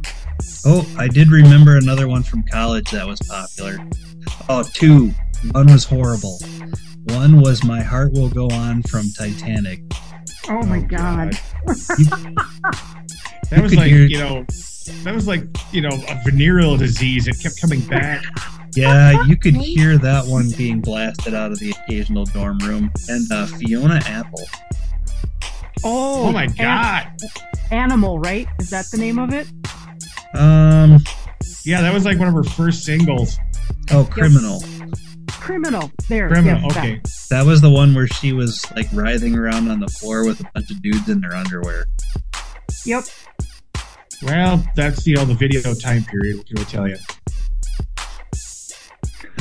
Oh, 0.65 0.87
I 0.97 1.07
did 1.07 1.29
remember 1.29 1.77
another 1.77 2.07
one 2.07 2.23
from 2.23 2.43
college 2.43 2.91
that 2.91 3.07
was 3.07 3.19
popular. 3.21 3.77
Oh, 4.49 4.63
two. 4.63 5.11
One 5.51 5.67
was 5.71 5.83
horrible. 5.85 6.39
One 7.05 7.41
was 7.41 7.63
My 7.63 7.81
Heart 7.81 8.13
Will 8.13 8.29
Go 8.29 8.47
On 8.49 8.83
from 8.83 9.05
Titanic. 9.17 9.81
oh 10.49 10.63
my 10.65 10.81
god. 10.81 11.37
That 13.49 13.63
was 13.63 13.75
like 13.75 13.87
hear- 13.87 14.05
you 14.05 14.17
know, 14.17 14.45
that 15.03 15.13
was 15.13 15.27
like 15.27 15.43
you 15.73 15.81
know 15.81 15.89
a 16.07 16.21
venereal 16.23 16.77
disease. 16.77 17.27
It 17.27 17.37
kept 17.41 17.59
coming 17.59 17.81
back. 17.81 18.23
Yeah, 18.77 19.25
you 19.25 19.35
could 19.35 19.55
hear 19.55 19.97
that 19.97 20.25
one 20.25 20.49
being 20.51 20.79
blasted 20.79 21.33
out 21.33 21.51
of 21.51 21.59
the 21.59 21.71
occasional 21.71 22.23
dorm 22.23 22.59
room. 22.59 22.89
And 23.09 23.29
uh, 23.29 23.47
Fiona 23.47 23.99
Apple. 24.05 24.47
Oh, 25.83 26.27
Oh 26.27 26.31
my 26.31 26.43
An- 26.45 26.53
god! 26.57 27.07
Animal, 27.71 28.19
right? 28.19 28.47
Is 28.59 28.69
that 28.69 28.85
the 28.89 28.97
name 28.97 29.19
of 29.19 29.33
it? 29.33 29.47
Um, 30.33 30.97
Yeah, 31.65 31.81
that 31.81 31.93
was 31.93 32.05
like 32.05 32.17
one 32.19 32.27
of 32.27 32.33
her 32.33 32.43
first 32.43 32.83
singles. 32.85 33.37
oh, 33.91 34.05
Criminal. 34.09 34.63
Criminal. 35.31 35.91
There. 36.07 36.27
Criminal. 36.29 36.61
yes, 36.61 36.73
that. 36.73 36.83
Okay. 36.83 37.01
That 37.31 37.45
was 37.45 37.61
the 37.61 37.69
one 37.69 37.93
where 37.95 38.07
she 38.07 38.31
was 38.33 38.65
like 38.75 38.87
writhing 38.93 39.37
around 39.37 39.69
on 39.69 39.79
the 39.79 39.87
floor 39.87 40.25
with 40.25 40.39
a 40.41 40.45
bunch 40.53 40.69
of 40.71 40.81
dudes 40.81 41.09
in 41.09 41.21
their 41.21 41.33
underwear. 41.35 41.85
Yep. 42.85 43.05
Well, 44.23 44.63
that's 44.75 45.05
you 45.07 45.15
know 45.15 45.25
the 45.25 45.33
video 45.33 45.73
time 45.73 46.03
period. 46.03 46.37
What 46.37 46.47
can 46.47 46.59
I 46.59 46.63
tell 46.63 46.87
you? 46.87 46.97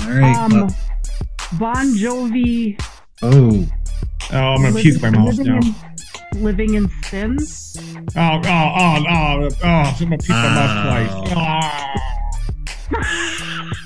All 0.03 0.11
right. 0.11 0.37
Um, 0.37 0.51
well- 0.53 0.77
Bon 1.59 1.87
Jovi. 1.95 2.81
oh, 3.23 3.67
Oh, 4.33 4.37
I'm 4.37 4.63
gonna 4.63 4.69
living, 4.75 4.83
puke 4.93 5.03
my 5.03 5.11
mouth 5.11 5.37
now. 5.41 5.57
In, 5.59 5.75
living 6.35 6.75
in 6.75 6.89
sin. 7.05 7.37
Oh, 7.39 8.01
oh, 8.17 8.41
oh, 8.45 9.05
oh, 9.09 9.49
oh! 9.63 9.67
I'm 9.67 9.99
gonna 9.99 10.19
puke 10.19 10.29
my 10.29 10.55
mouth 10.55 11.29
ah. 11.33 11.95
twice. 12.91 13.37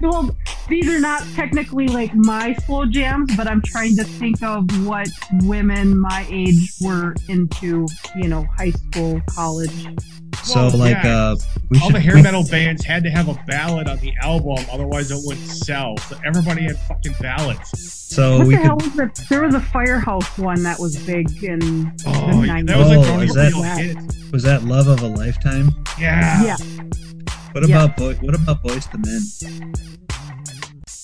Well, 0.00 0.36
these 0.68 0.88
are 0.88 1.00
not 1.00 1.24
technically 1.34 1.88
like 1.88 2.14
my 2.14 2.54
slow 2.66 2.86
jams, 2.86 3.34
but 3.36 3.48
I'm 3.48 3.60
trying 3.60 3.96
to 3.96 4.04
think 4.04 4.40
of 4.44 4.86
what 4.86 5.08
women 5.42 5.98
my 5.98 6.24
age 6.30 6.72
were 6.80 7.16
into. 7.28 7.86
You 8.14 8.28
know, 8.28 8.46
high 8.56 8.70
school, 8.70 9.20
college. 9.28 9.86
So 10.44 10.68
Well, 10.68 10.76
like 10.78 11.02
yeah. 11.04 11.16
uh, 11.32 11.36
we 11.70 11.78
All 11.78 11.86
should 11.88 11.96
the 11.96 12.00
hair 12.00 12.14
we- 12.14 12.22
metal 12.22 12.44
bands 12.44 12.84
had 12.84 13.02
to 13.04 13.10
have 13.10 13.28
a 13.28 13.34
ballad 13.46 13.88
on 13.88 13.98
the 13.98 14.12
album, 14.22 14.64
otherwise 14.72 15.10
it 15.10 15.18
wouldn't 15.24 15.46
sell. 15.46 15.96
So 16.08 16.16
everybody 16.24 16.62
had 16.62 16.78
fucking 16.88 17.14
ballads. 17.20 17.70
So 18.14 18.38
what 18.38 18.46
we 18.46 18.56
the 18.56 18.62
hell 18.62 18.76
was 18.76 18.94
that? 18.94 19.14
There 19.28 19.42
was 19.42 19.54
a 19.54 19.60
Firehouse 19.60 20.38
one 20.38 20.62
that 20.62 20.78
was 20.78 20.96
big 20.96 21.44
in 21.44 21.92
Oh, 22.06 22.40
the 22.40 22.46
yeah, 22.46 22.54
90s. 22.54 22.66
that 22.66 22.78
was 22.78 22.88
like 22.88 22.98
Oh, 23.06 23.12
only 23.12 23.26
that- 23.26 24.28
Was 24.32 24.42
that 24.44 24.64
Love 24.64 24.86
of 24.86 25.02
a 25.02 25.08
Lifetime? 25.08 25.70
Yeah. 25.98 26.42
Yeah. 26.42 26.56
What 27.52 27.68
Yeah. 27.68 27.84
about 27.84 27.96
boy? 27.96 28.14
What 28.20 28.34
about 28.34 28.62
Boyz 28.62 28.86
II 28.94 29.00
Men? 29.58 29.72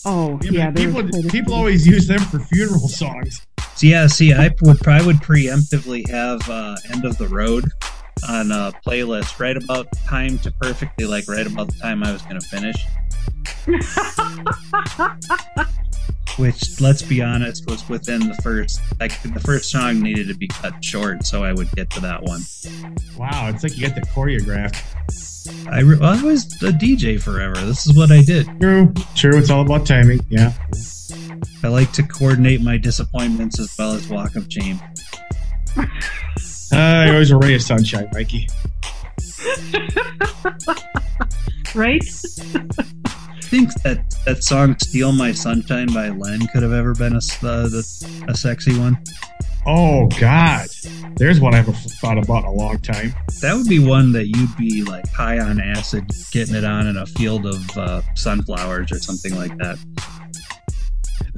Oh, 0.06 0.38
Yeah, 0.42 0.50
yeah. 0.50 0.70
but 0.70 0.76
there 0.76 0.90
was 0.92 1.04
people 1.10 1.30
people 1.30 1.54
always 1.54 1.86
use 1.86 2.06
them 2.06 2.20
for 2.20 2.38
funeral 2.40 2.88
songs. 2.88 3.40
So 3.76 3.86
yeah, 3.86 4.06
see, 4.06 4.32
I 4.32 4.50
would 4.62 4.78
probably 4.80 5.06
would 5.06 5.16
preemptively 5.16 6.08
have 6.10 6.48
uh, 6.48 6.76
"End 6.92 7.04
of 7.04 7.16
the 7.18 7.26
Road" 7.28 7.64
on 8.28 8.50
a 8.50 8.72
playlist 8.86 9.38
right 9.38 9.56
about 9.56 9.86
time 10.06 10.38
to 10.40 10.50
perfectly, 10.52 11.06
like 11.06 11.28
right 11.28 11.46
about 11.46 11.68
the 11.68 11.78
time 11.80 12.02
I 12.02 12.12
was 12.12 12.22
going 12.22 12.40
to 12.40 12.46
finish. 12.46 12.76
Which, 16.38 16.80
let's 16.80 17.02
be 17.02 17.22
honest, 17.22 17.68
was 17.70 17.88
within 17.88 18.26
the 18.26 18.34
first 18.42 18.80
like 18.98 19.22
the 19.22 19.38
first 19.40 19.70
song 19.70 20.00
needed 20.00 20.26
to 20.28 20.34
be 20.34 20.48
cut 20.48 20.84
short, 20.84 21.24
so 21.24 21.44
I 21.44 21.52
would 21.52 21.70
get 21.72 21.90
to 21.90 22.00
that 22.00 22.22
one. 22.22 22.40
Wow, 23.16 23.48
it's 23.48 23.62
like 23.62 23.76
you 23.76 23.86
get 23.86 23.94
the 23.94 24.00
choreographed. 24.00 24.82
I, 25.70 25.80
re- 25.80 25.98
well, 25.98 26.18
I 26.18 26.22
was 26.22 26.46
a 26.62 26.72
DJ 26.72 27.22
forever. 27.22 27.54
This 27.54 27.86
is 27.86 27.96
what 27.96 28.10
I 28.10 28.22
did. 28.22 28.46
True, 28.60 28.92
true. 29.14 29.38
It's 29.38 29.50
all 29.50 29.62
about 29.62 29.86
timing. 29.86 30.20
Yeah. 30.28 30.52
I 31.62 31.68
like 31.68 31.92
to 31.92 32.02
coordinate 32.02 32.62
my 32.62 32.78
disappointments 32.78 33.60
as 33.60 33.72
well 33.78 33.92
as 33.92 34.08
walk 34.08 34.34
of 34.36 34.50
shame. 34.50 34.80
Uh, 36.74 37.04
you're 37.06 37.14
always 37.14 37.30
a 37.30 37.36
ray 37.36 37.54
of 37.54 37.62
sunshine, 37.62 38.08
Mikey. 38.12 38.48
right? 41.74 42.02
think 43.44 43.72
that 43.82 44.02
that 44.24 44.42
song 44.42 44.76
"Steal 44.80 45.12
My 45.12 45.30
Sunshine" 45.32 45.86
by 45.92 46.08
Len 46.08 46.40
could 46.48 46.62
have 46.62 46.72
ever 46.72 46.94
been 46.94 47.12
a, 47.12 47.16
s- 47.18 47.42
uh, 47.44 47.68
the, 47.68 48.24
a 48.28 48.34
sexy 48.34 48.76
one. 48.78 48.98
Oh 49.66 50.08
God, 50.20 50.66
there's 51.16 51.40
one 51.40 51.54
I 51.54 51.58
haven't 51.58 51.74
thought 51.74 52.18
about 52.18 52.40
in 52.40 52.44
a 52.46 52.52
long 52.52 52.78
time. 52.80 53.14
That 53.40 53.54
would 53.54 53.68
be 53.68 53.78
one 53.78 54.10
that 54.12 54.26
you'd 54.26 54.56
be 54.56 54.82
like 54.82 55.08
high 55.12 55.38
on 55.38 55.60
acid, 55.60 56.10
getting 56.32 56.54
it 56.56 56.64
on 56.64 56.86
in 56.88 56.96
a 56.96 57.06
field 57.06 57.46
of 57.46 57.78
uh, 57.78 58.02
sunflowers 58.14 58.90
or 58.92 58.98
something 58.98 59.34
like 59.36 59.56
that. 59.58 59.78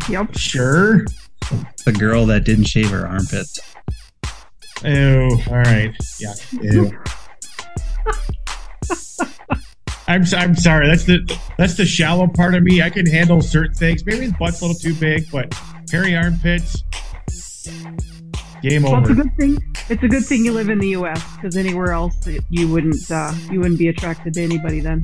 Yep. 0.09 0.37
Sure. 0.39 1.05
The 1.85 1.93
girl 1.93 2.25
that 2.27 2.45
didn't 2.45 2.65
shave 2.65 2.91
her 2.91 3.07
armpits. 3.07 3.59
Ew. 4.85 5.29
All 5.49 5.57
right. 5.59 5.95
Yeah. 6.21 6.35
Ew. 6.61 6.93
I'm 10.09 10.23
s- 10.23 10.35
I'm 10.35 10.55
sorry. 10.55 10.87
That's 10.87 11.05
the 11.05 11.39
that's 11.59 11.75
the 11.77 11.85
shallow 11.85 12.29
part 12.29 12.55
of 12.55 12.63
me. 12.63 12.81
I 12.83 12.91
can 12.91 13.07
handle 13.07 13.41
certain 13.41 13.75
things. 13.75 14.05
Maybe 14.07 14.21
his 14.27 14.33
butt's 14.35 14.61
a 14.61 14.67
little 14.67 14.79
too 14.81 14.95
big, 14.95 15.29
but 15.33 15.53
hairy 15.91 16.15
armpits. 16.15 16.83
Game 18.63 18.85
Well, 18.85 19.01
it's 19.01 19.11
a 19.11 19.15
good 19.15 19.37
thing. 19.37 19.59
It's 19.89 20.03
a 20.03 20.09
good 20.09 20.25
thing 20.25 20.45
you 20.45 20.53
live 20.53 20.69
in 20.69 20.79
the 20.79 20.89
U.S. 20.91 21.23
because 21.37 21.57
anywhere 21.57 21.93
else 21.93 22.17
you 22.51 22.69
wouldn't 22.69 23.11
uh, 23.11 23.33
you 23.51 23.59
wouldn't 23.61 23.79
be 23.79 23.89
attracted 23.89 24.35
to 24.35 24.43
anybody 24.43 24.81
then. 24.81 25.03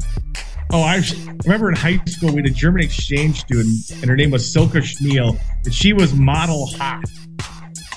Oh, 0.72 0.82
I 0.82 0.96
I 0.98 1.02
remember 1.44 1.68
in 1.68 1.76
high 1.76 2.00
school 2.06 2.30
we 2.30 2.37
had 2.37 2.46
a 2.46 2.50
German 2.50 2.82
exchange 2.82 3.40
student, 3.40 3.90
and 4.00 4.04
her 4.04 4.16
name 4.16 4.30
was 4.30 4.50
Silke 4.50 4.72
Schmiel, 4.74 5.37
and 5.64 5.74
she 5.74 5.92
was 5.92 6.14
model 6.14 6.66
hot. 6.66 7.02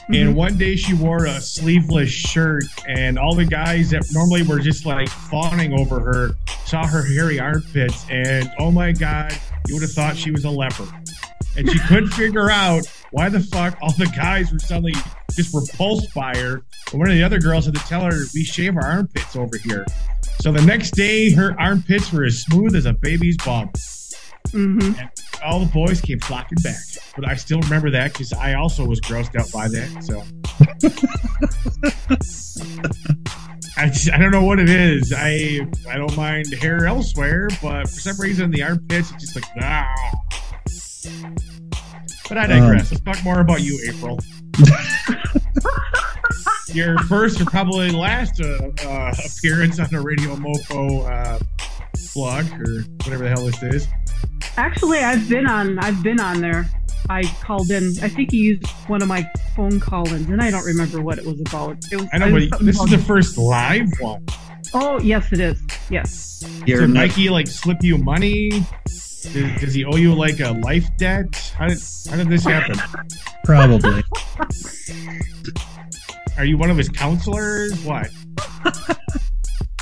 And 0.09 0.35
one 0.35 0.57
day 0.57 0.75
she 0.75 0.93
wore 0.93 1.25
a 1.25 1.41
sleeveless 1.41 2.09
shirt, 2.11 2.63
and 2.87 3.17
all 3.17 3.33
the 3.33 3.45
guys 3.45 3.89
that 3.89 4.05
normally 4.11 4.43
were 4.43 4.59
just 4.59 4.85
like 4.85 5.09
fawning 5.09 5.73
over 5.73 5.99
her 5.99 6.31
saw 6.65 6.85
her 6.85 7.03
hairy 7.03 7.39
armpits, 7.39 8.05
and 8.09 8.51
oh 8.59 8.71
my 8.71 8.91
god, 8.91 9.33
you 9.67 9.75
would 9.75 9.81
have 9.81 9.91
thought 9.91 10.15
she 10.15 10.31
was 10.31 10.45
a 10.45 10.49
leper. 10.49 10.87
And 11.57 11.69
she 11.69 11.79
couldn't 11.79 12.09
figure 12.09 12.51
out 12.51 12.85
why 13.11 13.29
the 13.29 13.39
fuck 13.39 13.77
all 13.81 13.91
the 13.93 14.11
guys 14.15 14.51
were 14.51 14.59
suddenly 14.59 14.93
just 15.31 15.53
repulsed 15.53 16.13
by 16.13 16.35
her. 16.35 16.61
And 16.91 16.99
one 16.99 17.09
of 17.09 17.15
the 17.15 17.23
other 17.23 17.39
girls 17.39 17.65
had 17.65 17.75
to 17.75 17.81
tell 17.81 18.03
her, 18.03 18.25
"We 18.33 18.43
shave 18.43 18.75
our 18.75 18.85
armpits 18.85 19.35
over 19.35 19.57
here." 19.57 19.85
So 20.41 20.51
the 20.51 20.61
next 20.61 20.91
day, 20.91 21.31
her 21.31 21.59
armpits 21.59 22.11
were 22.11 22.25
as 22.25 22.39
smooth 22.39 22.75
as 22.75 22.85
a 22.85 22.93
baby's 22.93 23.37
bum. 23.37 23.69
hmm 24.51 24.91
All 25.45 25.59
the 25.59 25.71
boys 25.71 26.01
came 26.01 26.19
flocking 26.19 26.57
back, 26.63 26.81
but 27.15 27.27
I 27.27 27.35
still 27.35 27.59
remember 27.61 27.91
that 27.91 28.13
because 28.13 28.33
I 28.33 28.55
also 28.55 28.85
was 28.85 28.99
grossed 28.99 29.35
out 29.39 29.51
by 29.51 29.67
that. 29.67 30.03
So 30.03 30.23
I, 33.77 33.87
just, 33.87 34.11
I 34.11 34.17
don't 34.17 34.31
know 34.31 34.43
what 34.43 34.59
it 34.59 34.69
is. 34.69 35.13
I 35.15 35.59
I 35.89 35.97
don't 35.97 36.15
mind 36.17 36.53
hair 36.53 36.85
elsewhere, 36.85 37.49
but 37.61 37.87
for 37.87 37.99
some 37.99 38.19
reason 38.19 38.49
the 38.51 38.63
armpits 38.63 39.11
it's 39.11 39.21
just 39.21 39.35
like 39.35 39.45
ah. 39.61 39.85
But 42.27 42.39
I 42.39 42.47
digress. 42.47 42.91
Let's 42.91 43.03
talk 43.03 43.23
more 43.23 43.39
about 43.39 43.61
you, 43.61 43.79
April. 43.87 44.19
Your 46.69 46.97
first 47.03 47.39
or 47.39 47.45
probably 47.45 47.91
last 47.91 48.41
uh, 48.41 48.71
uh, 48.83 49.13
appearance 49.23 49.79
on 49.79 49.93
a 49.93 50.01
Radio 50.01 50.35
Mofo 50.35 51.05
uh, 51.07 51.39
blog 52.15 52.45
or 52.59 52.81
whatever 53.03 53.23
the 53.23 53.29
hell 53.29 53.45
this 53.45 53.61
is. 53.61 53.87
Actually, 54.57 54.99
I've 54.99 55.27
been 55.29 55.47
on. 55.47 55.79
I've 55.79 56.01
been 56.01 56.19
on 56.19 56.41
there. 56.41 56.69
I 57.09 57.23
called 57.41 57.69
in. 57.69 57.93
I 58.01 58.09
think 58.09 58.31
he 58.31 58.37
used 58.37 58.65
one 58.87 59.01
of 59.01 59.07
my 59.07 59.29
phone 59.55 59.79
call-ins, 59.79 60.27
and 60.29 60.41
I 60.41 60.49
don't 60.49 60.65
remember 60.65 61.01
what 61.01 61.17
it 61.19 61.25
was 61.25 61.39
about. 61.41 61.77
It 61.91 61.97
was. 61.97 62.07
I 62.13 62.17
know, 62.17 62.27
it 62.27 62.33
was 62.33 62.47
but 62.49 62.65
this 62.65 62.79
is 62.79 62.89
the 62.89 62.97
first 62.97 63.37
live 63.37 63.87
one. 63.99 64.25
Oh, 64.73 64.99
yes, 65.01 65.31
it 65.31 65.39
is. 65.39 65.61
Yes. 65.89 66.43
You're 66.65 66.81
Did 66.81 66.89
not- 66.91 67.07
Mikey 67.07 67.29
like 67.29 67.47
slip 67.47 67.77
you 67.81 67.97
money? 67.97 68.49
Does, 68.85 69.59
does 69.59 69.73
he 69.73 69.85
owe 69.85 69.95
you 69.95 70.13
like 70.13 70.39
a 70.39 70.51
life 70.63 70.85
debt? 70.97 71.53
How 71.57 71.67
did 71.67 71.79
how 72.09 72.15
did 72.17 72.29
this 72.29 72.43
happen? 72.43 72.75
probably. 73.43 74.03
Are 76.37 76.45
you 76.45 76.57
one 76.57 76.69
of 76.69 76.77
his 76.77 76.89
counselors? 76.89 77.83
What? 77.83 78.09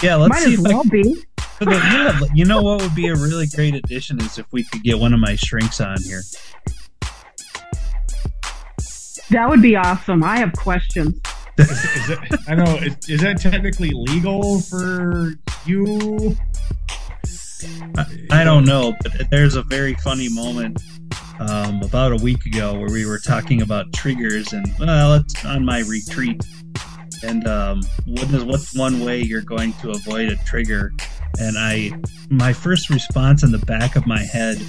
Yeah, 0.02 0.16
let's 0.16 0.30
Might 0.30 0.40
see 0.44 0.54
as 0.54 0.60
if 0.60 0.66
I 0.66 0.74
well 0.74 0.84
be. 0.86 1.24
But 1.66 1.72
the- 1.72 1.76
yeah, 1.76 2.18
but 2.20 2.36
you 2.36 2.46
know 2.46 2.62
what 2.62 2.82
would 2.82 2.96
be 2.96 3.08
a 3.08 3.16
really 3.16 3.48
great 3.48 3.76
addition 3.76 4.20
is 4.22 4.38
if 4.38 4.46
we 4.52 4.64
could 4.64 4.84
get 4.84 5.00
one 5.00 5.14
of 5.14 5.20
my 5.20 5.36
shrinks 5.36 5.80
on 5.82 6.02
here. 6.02 6.22
That 9.30 9.50
would 9.50 9.62
be 9.62 9.76
awesome. 9.76 10.24
I 10.24 10.38
have 10.38 10.54
questions. 10.54 11.20
Is, 11.58 11.70
is 11.72 12.10
it, 12.10 12.20
I 12.48 12.56
know. 12.56 12.76
Is, 12.78 12.98
is 13.10 13.22
that 13.22 13.40
technically 13.40 13.92
legal 13.94 14.60
for 14.62 15.34
you? 15.66 16.36
I, 17.98 18.06
I 18.32 18.44
don't 18.44 18.66
know, 18.66 18.94
but 19.02 19.30
there's 19.32 19.56
a 19.56 19.64
very 19.64 19.94
funny 19.96 20.30
moment 20.30 20.82
um, 21.40 21.82
about 21.82 22.12
a 22.12 22.24
week 22.24 22.46
ago 22.46 22.74
where 22.78 22.90
we 22.90 23.06
were 23.06 23.20
talking 23.20 23.62
about 23.62 23.92
triggers 23.94 24.54
and 24.54 24.66
well, 24.80 25.14
it's 25.14 25.46
on 25.46 25.66
my 25.66 25.80
retreat. 25.80 26.44
And 27.24 27.48
um, 27.48 27.82
what 28.06 28.30
is 28.32 28.44
what's 28.44 28.76
one 28.76 29.04
way 29.04 29.22
you're 29.22 29.42
going 29.42 29.74
to 29.74 29.92
avoid 29.92 30.30
a 30.30 30.38
trigger? 30.38 30.94
And 31.40 31.58
I, 31.58 31.92
my 32.30 32.54
first 32.54 32.90
response 32.90 33.44
in 33.44 33.52
the 33.52 33.60
back 33.60 33.96
of 33.96 34.06
my 34.06 34.22
head, 34.22 34.62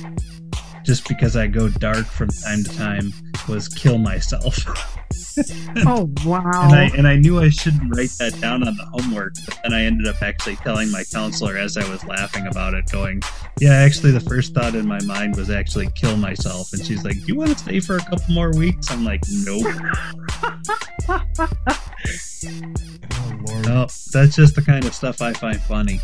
just 0.84 1.08
because 1.08 1.36
I 1.36 1.46
go 1.46 1.68
dark 1.68 2.06
from 2.06 2.28
time 2.28 2.64
to 2.64 2.76
time, 2.76 3.12
was 3.48 3.68
kill 3.68 3.98
myself. 3.98 4.58
Oh, 5.86 6.08
wow. 6.24 6.62
And 6.64 6.74
I 6.74 6.90
and 6.96 7.08
I 7.08 7.16
knew 7.16 7.40
I 7.40 7.48
shouldn't 7.48 7.94
write 7.94 8.10
that 8.18 8.40
down 8.40 8.66
on 8.66 8.76
the 8.76 8.84
homework, 8.84 9.34
but 9.44 9.58
then 9.62 9.72
I 9.72 9.82
ended 9.82 10.06
up 10.06 10.22
actually 10.22 10.56
telling 10.56 10.90
my 10.90 11.02
counselor 11.12 11.56
as 11.56 11.76
I 11.76 11.88
was 11.90 12.04
laughing 12.04 12.46
about 12.46 12.74
it, 12.74 12.90
going, 12.90 13.20
"Yeah, 13.60 13.74
actually, 13.74 14.12
the 14.12 14.20
first 14.20 14.54
thought 14.54 14.76
in 14.76 14.86
my 14.86 15.02
mind 15.02 15.34
was 15.36 15.50
actually 15.50 15.88
kill 15.96 16.16
myself." 16.16 16.72
And 16.72 16.86
she's 16.86 17.04
like, 17.04 17.26
"You 17.26 17.34
want 17.34 17.50
to 17.50 17.58
stay 17.58 17.80
for 17.80 17.96
a 17.96 18.00
couple 18.00 18.32
more 18.32 18.52
weeks?" 18.52 18.90
I'm 18.92 19.04
like, 19.04 19.22
"Nope, 19.28 19.66
Oh 22.06 23.40
Lord. 23.46 23.66
no, 23.66 23.86
that's 24.12 24.36
just 24.36 24.54
the 24.54 24.62
kind 24.62 24.84
of 24.84 24.94
stuff 24.94 25.20
I 25.22 25.32
find 25.32 25.60
funny." 25.62 26.00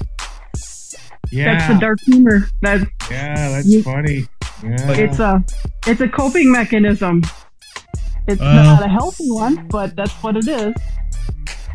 Yeah. 1.30 1.54
That's 1.58 1.74
the 1.74 1.80
dark 1.80 2.00
humor. 2.00 2.48
That 2.62 2.80
yeah, 3.10 3.50
that's 3.50 3.66
You- 3.66 3.82
funny. 3.82 4.26
Yeah. 4.64 4.90
it's 4.92 5.18
a 5.18 5.44
it's 5.86 6.00
a 6.00 6.08
coping 6.08 6.50
mechanism. 6.52 7.22
It's 8.26 8.40
Well- 8.40 8.64
not 8.64 8.84
a 8.84 8.88
healthy 8.88 9.30
one, 9.30 9.66
but 9.68 9.96
that's 9.96 10.12
what 10.22 10.36
it 10.36 10.46
is. 10.48 10.74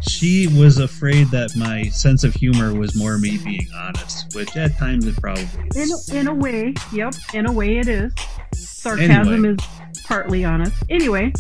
She 0.08 0.48
was 0.48 0.78
afraid 0.78 1.28
that 1.32 1.56
my 1.56 1.84
sense 1.86 2.24
of 2.24 2.34
humor 2.36 2.74
was 2.76 2.96
more 2.96 3.18
me 3.18 3.38
being 3.38 3.68
honest, 3.76 4.36
which 4.36 4.56
at 4.56 4.78
times 4.78 5.08
it 5.08 5.16
probably 5.20 5.48
In 5.76 5.90
in 6.12 6.28
a 6.28 6.34
way, 6.34 6.74
yep. 6.94 7.16
In 7.34 7.48
a 7.48 7.52
way, 7.52 7.78
it 7.78 7.88
is. 7.88 8.12
Sarcasm 8.54 9.12
Anyway. 9.34 9.50
is 9.54 9.60
partly 10.06 10.44
honest. 10.46 10.76
Anyway, 10.90 11.32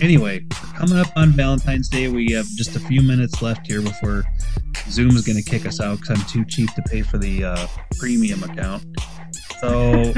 Anyway, 0.00 0.44
coming 0.74 0.98
up 0.98 1.08
on 1.16 1.30
Valentine's 1.30 1.88
Day. 1.88 2.08
We 2.08 2.32
have 2.32 2.46
just 2.56 2.76
a 2.76 2.80
few 2.80 3.02
minutes 3.02 3.40
left 3.40 3.66
here 3.66 3.80
before 3.82 4.24
Zoom 4.88 5.10
is 5.16 5.24
going 5.24 5.42
to 5.42 5.48
kick 5.48 5.64
us 5.66 5.80
out 5.80 6.00
because 6.00 6.18
I'm 6.18 6.26
too 6.26 6.44
cheap 6.44 6.72
to 6.74 6.82
pay 6.82 7.02
for 7.02 7.18
the 7.18 7.44
uh, 7.44 7.66
premium 7.98 8.42
account. 8.42 8.84
So, 9.60 9.92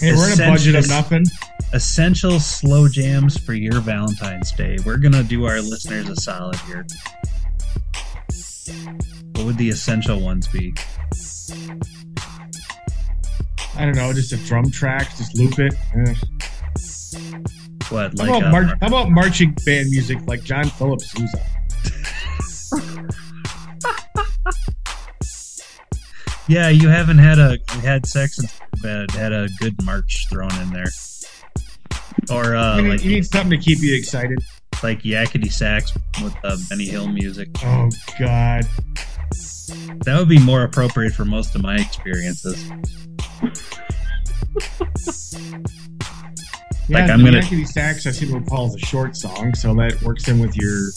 hey, 0.00 0.12
we're 0.14 0.32
in 0.32 0.40
a 0.40 0.46
budget 0.50 0.74
of 0.76 0.88
nothing. 0.88 1.24
essential 1.72 2.40
slow 2.40 2.88
jams 2.88 3.36
for 3.36 3.54
your 3.54 3.80
Valentine's 3.80 4.52
Day. 4.52 4.78
We're 4.84 4.98
going 4.98 5.12
to 5.12 5.22
do 5.22 5.44
our 5.46 5.60
listeners 5.60 6.08
a 6.08 6.16
solid 6.16 6.56
here. 6.60 6.86
What 9.32 9.44
would 9.44 9.58
the 9.58 9.68
essential 9.68 10.20
ones 10.20 10.48
be? 10.48 10.74
I 13.76 13.84
don't 13.84 13.96
know, 13.96 14.12
just 14.12 14.32
a 14.32 14.36
drum 14.38 14.70
track, 14.70 15.14
just 15.16 15.36
loop 15.36 15.58
it. 15.58 15.74
Eh. 15.94 16.14
What, 17.88 18.18
How, 18.18 18.38
about 18.38 18.64
uh, 18.64 18.74
how 18.80 18.86
about 18.88 19.10
marching 19.10 19.54
band 19.64 19.90
music 19.90 20.18
like 20.26 20.42
John 20.42 20.68
Philip 20.70 21.00
Sousa? 21.00 21.46
yeah, 26.48 26.68
you 26.68 26.88
haven't 26.88 27.18
had 27.18 27.38
a 27.38 27.58
had 27.82 28.06
sex 28.06 28.38
and 28.38 28.48
had, 28.82 29.10
had 29.12 29.32
a 29.32 29.48
good 29.60 29.80
march 29.84 30.26
thrown 30.30 30.52
in 30.60 30.72
there, 30.72 30.86
or 32.30 32.56
uh, 32.56 32.76
you, 32.76 32.82
need, 32.82 32.88
like 32.88 33.04
you 33.04 33.10
need 33.12 33.26
something 33.26 33.50
to 33.50 33.58
keep 33.64 33.78
you 33.80 33.94
excited. 33.96 34.38
like 34.82 35.02
yakety 35.02 35.52
sax 35.52 35.92
with 36.22 36.34
uh, 36.44 36.56
Benny 36.68 36.86
Hill 36.86 37.08
music. 37.08 37.48
Oh 37.64 37.88
God. 38.18 38.64
That 40.04 40.16
would 40.18 40.28
be 40.28 40.38
more 40.38 40.62
appropriate 40.62 41.12
for 41.12 41.24
most 41.24 41.56
of 41.56 41.62
my 41.62 41.76
experiences. 41.76 42.70
Yeah, 46.88 47.00
Like, 47.00 47.10
I'm 47.10 47.22
the 47.22 47.30
gonna- 47.32 47.42
Yakety 47.42 47.66
Sax 47.66 48.06
I 48.06 48.12
seem 48.12 48.28
to 48.30 48.38
recall 48.38 48.68
is 48.68 48.74
a 48.76 48.86
short 48.86 49.16
song, 49.16 49.54
so 49.54 49.74
that 49.74 50.00
works 50.02 50.28
in 50.28 50.38
with 50.38 50.56
your 50.56 50.90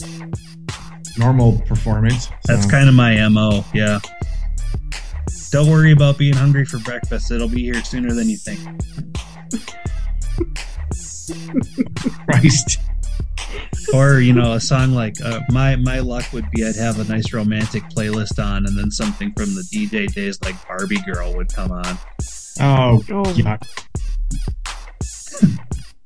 normal 1.18 1.58
performance. 1.62 2.28
That's 2.46 2.64
kind 2.66 2.88
of 2.88 2.94
my 2.94 3.28
mo. 3.28 3.64
Yeah. 3.74 3.98
Don't 5.50 5.68
worry 5.68 5.90
about 5.90 6.16
being 6.16 6.34
hungry 6.34 6.64
for 6.64 6.78
breakfast. 6.78 7.32
It'll 7.32 7.48
be 7.48 7.62
here 7.64 7.82
sooner 7.82 8.12
than 8.14 8.28
you 8.28 8.36
think. 8.36 8.60
Christ. 12.26 12.78
Or 13.92 14.20
you 14.20 14.32
know, 14.32 14.52
a 14.52 14.60
song 14.60 14.92
like 14.92 15.14
uh, 15.24 15.40
my 15.50 15.74
my 15.76 15.98
luck 15.98 16.24
would 16.32 16.48
be 16.52 16.64
I'd 16.64 16.76
have 16.76 17.00
a 17.00 17.04
nice 17.12 17.32
romantic 17.32 17.82
playlist 17.84 18.42
on, 18.44 18.64
and 18.66 18.78
then 18.78 18.92
something 18.92 19.32
from 19.36 19.54
the 19.56 19.62
DJ 19.72 20.06
days 20.12 20.38
like 20.44 20.54
Barbie 20.68 21.00
Girl 21.02 21.34
would 21.34 21.52
come 21.52 21.72
on. 21.72 21.98
Oh, 22.60 23.02
oh, 23.10 23.32
yeah. 23.34 23.56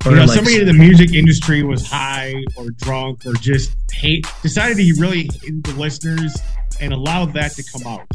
Or 0.07 0.11
you 0.11 0.17
know, 0.17 0.25
like, 0.25 0.35
somebody 0.35 0.61
in 0.61 0.67
the 0.67 0.73
music 0.75 1.15
industry 1.15 1.63
was 1.63 1.87
high 1.87 2.35
or 2.57 2.71
drunk 2.71 3.25
or 3.25 3.33
just 3.35 3.75
hate 3.91 4.27
decided 4.43 4.77
he 4.79 4.93
really 4.99 5.29
hated 5.33 5.65
the 5.65 5.73
listeners 5.79 6.37
and 6.81 6.93
allowed 6.93 7.33
that 7.35 7.53
to 7.53 7.63
come 7.65 7.87
out. 7.87 8.07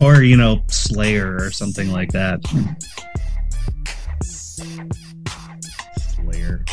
or 0.00 0.22
you 0.22 0.36
know, 0.36 0.62
Slayer 0.68 1.36
or 1.38 1.50
something 1.50 1.90
like 1.92 2.10
that. 2.12 2.40
Slayer. 6.14 6.64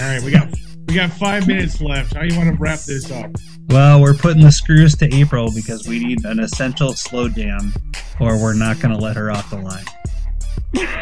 All 0.00 0.06
right, 0.08 0.22
we 0.22 0.30
got 0.30 0.48
we 0.88 0.94
got 0.94 1.10
five 1.10 1.46
minutes 1.46 1.80
left. 1.80 2.14
How 2.14 2.22
do 2.22 2.28
you 2.28 2.36
want 2.38 2.50
to 2.54 2.56
wrap 2.60 2.80
this 2.80 3.10
up? 3.10 3.30
Well, 3.68 4.00
we're 4.00 4.14
putting 4.14 4.42
the 4.42 4.50
screws 4.50 4.96
to 4.96 5.14
April 5.14 5.52
because 5.54 5.86
we 5.86 6.02
need 6.02 6.24
an 6.24 6.40
essential 6.40 6.94
slow 6.94 7.28
jam, 7.28 7.72
or 8.18 8.36
we're 8.40 8.54
not 8.54 8.80
going 8.80 8.96
to 8.96 9.00
let 9.00 9.16
her 9.16 9.30
off 9.30 9.50
the 9.50 9.58
line. 9.58 9.84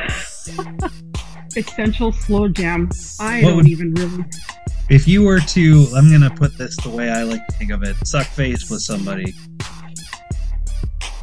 essential 1.59 2.13
slow 2.13 2.49
jam. 2.49 2.89
I 3.21 3.43
What 3.43 3.49
don't 3.49 3.57
would- 3.59 3.69
even 3.69 3.95
really. 3.95 4.25
If 4.89 5.07
you 5.07 5.23
were 5.23 5.41
to, 5.41 5.87
I'm 5.95 6.09
going 6.09 6.23
to 6.23 6.31
put 6.31 6.57
this 6.57 6.75
the 6.79 6.89
way 6.89 7.11
I 7.11 7.23
like 7.23 7.47
to 7.47 7.53
think 7.57 7.71
of 7.73 7.83
it 7.83 7.95
suck 8.07 8.27
face 8.27 8.71
with 8.71 8.81
somebody. 8.81 9.35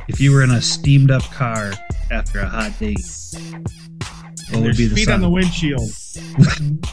If 0.08 0.22
you 0.22 0.32
were 0.32 0.44
in 0.44 0.52
a 0.52 0.62
steamed 0.62 1.10
up 1.10 1.24
car 1.32 1.72
after 2.12 2.42
a 2.42 2.46
hot 2.48 2.78
date, 2.80 3.00
what 4.52 4.62
would 4.62 4.78
be 4.78 4.86
the 4.86 4.96
feet 4.96 5.10
on 5.10 5.22
the 5.22 5.30
windshield. 5.30 5.90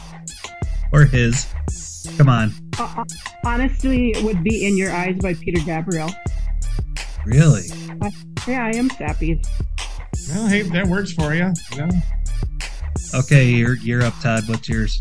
Or 0.91 1.05
his. 1.05 1.47
Come 2.17 2.29
on. 2.29 2.53
Uh, 2.77 2.83
uh, 2.97 3.03
honestly, 3.43 4.11
it 4.11 4.23
would 4.23 4.43
be 4.43 4.67
"In 4.67 4.77
Your 4.77 4.91
Eyes" 4.91 5.17
by 5.17 5.33
Peter 5.33 5.59
Gabriel. 5.65 6.07
Really? 7.25 7.63
Yeah, 8.47 8.65
I 8.65 8.75
am 8.77 8.91
sappy. 8.91 9.41
Well, 10.29 10.45
hey, 10.45 10.61
that 10.61 10.85
works 10.85 11.11
for 11.13 11.33
you. 11.33 11.51
You 11.71 11.77
know. 11.77 11.89
Okay, 13.13 13.45
you're, 13.49 13.75
you're 13.77 14.01
up, 14.01 14.19
Todd. 14.21 14.43
What's 14.49 14.67
yours? 14.67 14.99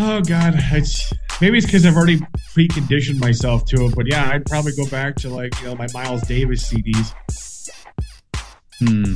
Oh 0.00 0.20
God, 0.20 0.54
it's 0.72 1.12
maybe 1.40 1.58
it's 1.58 1.66
because 1.66 1.84
I've 1.84 1.96
already 1.96 2.18
preconditioned 2.54 3.20
myself 3.20 3.64
to 3.66 3.86
it. 3.86 3.94
But 3.96 4.06
yeah, 4.08 4.30
I'd 4.30 4.44
probably 4.46 4.72
go 4.76 4.86
back 4.86 5.16
to 5.16 5.28
like 5.28 5.58
you 5.60 5.66
know 5.66 5.74
my 5.74 5.86
Miles 5.92 6.22
Davis 6.22 6.72
CDs. 6.72 7.12
Hmm. 8.80 9.14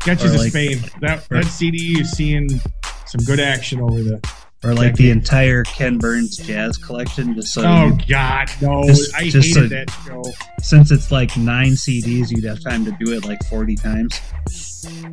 Sketches 0.00 0.32
Or 0.32 0.36
of 0.44 0.50
Spain. 0.50 0.78
That 1.00 1.26
or- 1.30 1.42
that 1.42 1.46
CD 1.46 2.00
is 2.00 2.10
seeing 2.12 2.48
some 2.48 3.24
good 3.26 3.40
action 3.40 3.80
over 3.80 4.02
the. 4.02 4.30
Or 4.64 4.72
like 4.72 4.94
the 4.94 5.10
entire 5.10 5.62
Ken 5.64 5.98
Burns 5.98 6.38
jazz 6.38 6.78
collection, 6.78 7.34
just 7.34 7.52
so 7.52 7.62
Oh 7.66 7.86
you, 7.88 7.98
God, 8.08 8.48
no! 8.62 8.82
Just- 8.84 9.14
I 9.14 9.28
just 9.28 9.48
hated 9.54 9.72
a- 9.72 9.74
that 9.74 9.90
show. 10.06 10.22
since 10.62 10.90
it's 10.90 11.12
like 11.12 11.36
nine 11.36 11.72
CDs, 11.72 12.30
you'd 12.30 12.44
have 12.44 12.62
time 12.62 12.86
to 12.86 12.96
do 12.98 13.12
it 13.12 13.26
like 13.26 13.44
40 13.50 13.76
times. 13.76 14.18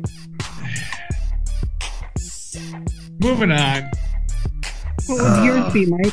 Moving 3.22 3.52
on. 3.52 3.82
What 5.06 5.18
would 5.18 5.20
Uh, 5.20 5.42
yours 5.44 5.72
be, 5.72 5.86
Mike? 5.86 6.12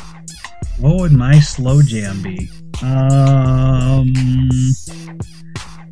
What 0.78 1.00
would 1.00 1.12
my 1.12 1.40
slow 1.40 1.82
jam 1.82 2.22
be? 2.22 2.48
Um, 2.82 4.12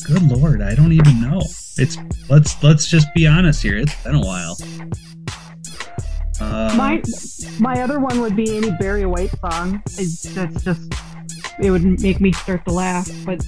good 0.07 0.23
lord, 0.23 0.63
I 0.63 0.75
don't 0.75 0.93
even 0.93 1.21
know. 1.21 1.41
It's 1.77 1.99
let's 2.31 2.63
let's 2.63 2.89
just 2.89 3.13
be 3.15 3.27
honest 3.27 3.63
here. 3.63 3.77
It's 3.77 3.95
been 4.03 4.15
a 4.15 4.21
while. 4.21 4.57
Uh, 6.41 6.75
My 6.77 7.03
my 7.59 7.83
other 7.83 7.99
one 8.01 8.21
would 8.21 8.35
be 8.37 8.57
any 8.57 8.71
Barry 8.79 9.05
White 9.05 9.33
song. 9.41 9.83
It's, 9.99 10.23
that's 10.23 10.65
just 10.65 10.81
it 11.61 11.71
would 11.71 12.01
make 12.01 12.21
me 12.21 12.33
start 12.33 12.65
to 12.67 12.73
laugh, 12.73 13.11
but 13.27 13.45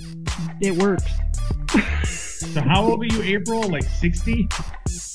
it 0.61 0.77
works. 0.77 1.05
So 2.53 2.61
how 2.61 2.85
old 2.85 3.03
are 3.03 3.07
you, 3.07 3.23
April? 3.23 3.63
Like 3.63 3.85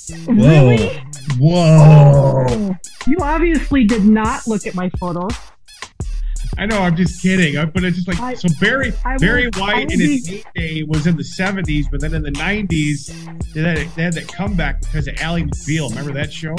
60? 0.05 0.31
Really? 0.33 1.01
Whoa! 1.39 2.75
You 3.07 3.17
obviously 3.21 3.83
did 3.85 4.05
not 4.05 4.47
look 4.47 4.65
at 4.67 4.75
my 4.75 4.89
photo. 4.99 5.27
I 6.57 6.65
know, 6.65 6.77
I'm 6.79 6.95
just 6.95 7.21
kidding. 7.21 7.57
I- 7.57 7.65
But 7.65 7.83
it's 7.83 7.95
just 7.97 8.07
like 8.07 8.19
I- 8.19 8.35
so. 8.35 8.47
Barry 8.61 8.93
I 9.03 9.17
Barry 9.17 9.49
White 9.57 9.91
in 9.91 9.99
his 9.99 10.27
heyday 10.27 10.83
was 10.83 11.05
in 11.07 11.17
the 11.17 11.23
70s, 11.23 11.87
but 11.89 11.99
then 12.01 12.13
in 12.13 12.21
the 12.23 12.31
90s 12.31 13.07
they 13.53 13.61
had, 13.61 13.77
they 13.95 14.03
had 14.03 14.13
that 14.13 14.27
comeback 14.27 14.81
because 14.81 15.07
of 15.07 15.15
Ally 15.19 15.41
McBeal. 15.41 15.89
Remember 15.89 16.13
that 16.13 16.31
show? 16.31 16.55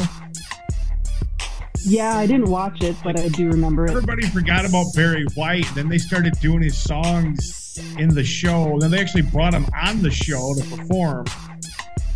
Yeah, 1.85 2.19
I 2.19 2.27
didn't 2.27 2.51
watch 2.51 2.83
it, 2.83 2.97
but 3.05 3.19
I 3.21 3.29
do 3.29 3.47
remember 3.49 3.85
it. 3.87 3.91
Everybody 3.93 4.27
forgot 4.27 4.65
about 4.69 4.87
Barry 4.95 5.25
White. 5.35 5.67
Then 5.75 5.89
they 5.89 5.99
started 5.99 6.35
doing 6.41 6.63
his 6.63 6.77
songs 6.77 7.79
in 7.97 8.09
the 8.09 8.25
show. 8.25 8.77
Then 8.81 8.91
they 8.91 8.99
actually 9.01 9.23
brought 9.23 9.55
him 9.55 9.67
on 9.81 10.03
the 10.03 10.11
show 10.11 10.55
to 10.59 10.65
perform. 10.77 11.27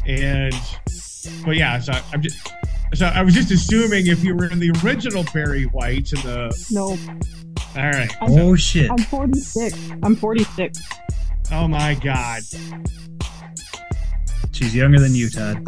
And 0.07 0.55
but 1.45 1.57
yeah, 1.57 1.79
so 1.81 1.93
I'm 2.13 2.23
just 2.23 2.39
so 2.95 3.07
I 3.07 3.23
was 3.23 3.35
just 3.35 3.51
assuming 3.51 4.07
if 4.09 4.25
you 4.25 4.35
were 4.35 4.51
in 4.51 4.59
the 4.59 4.71
original 4.85 5.25
Barry 5.33 5.65
White 5.65 6.13
in 6.13 6.21
the 6.23 6.67
No, 6.71 6.89
all 7.81 7.91
right. 7.91 8.11
Oh 8.23 8.57
shit! 8.57 8.91
I'm 8.91 8.99
46. 8.99 9.79
I'm 10.03 10.17
46. 10.17 10.81
Oh 11.53 11.69
my 11.69 11.95
god. 11.95 12.43
She's 14.53 14.75
younger 14.75 15.01
than 15.01 15.15
you, 15.15 15.31
Todd. 15.31 15.67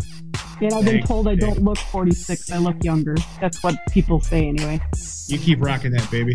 And 0.60 0.72
I've 0.74 0.84
been 0.84 0.94
Thanks, 0.94 1.08
told 1.08 1.28
I 1.28 1.34
don't 1.34 1.62
look 1.62 1.78
46. 1.78 2.52
I 2.52 2.58
look 2.58 2.76
younger. 2.84 3.16
That's 3.40 3.62
what 3.62 3.76
people 3.90 4.20
say 4.20 4.46
anyway. 4.48 4.80
You 5.26 5.38
keep 5.38 5.60
rocking 5.60 5.92
that 5.92 6.08
baby. 6.10 6.34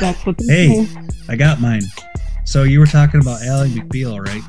That's 0.00 0.24
what 0.26 0.38
they 0.38 0.44
Hey. 0.46 0.84
say. 0.84 1.00
I 1.28 1.36
got 1.36 1.60
mine. 1.60 1.82
So 2.44 2.62
you 2.62 2.78
were 2.78 2.86
talking 2.86 3.20
about 3.20 3.42
Ally 3.42 3.68
McBeal, 3.68 4.24
right? 4.24 4.42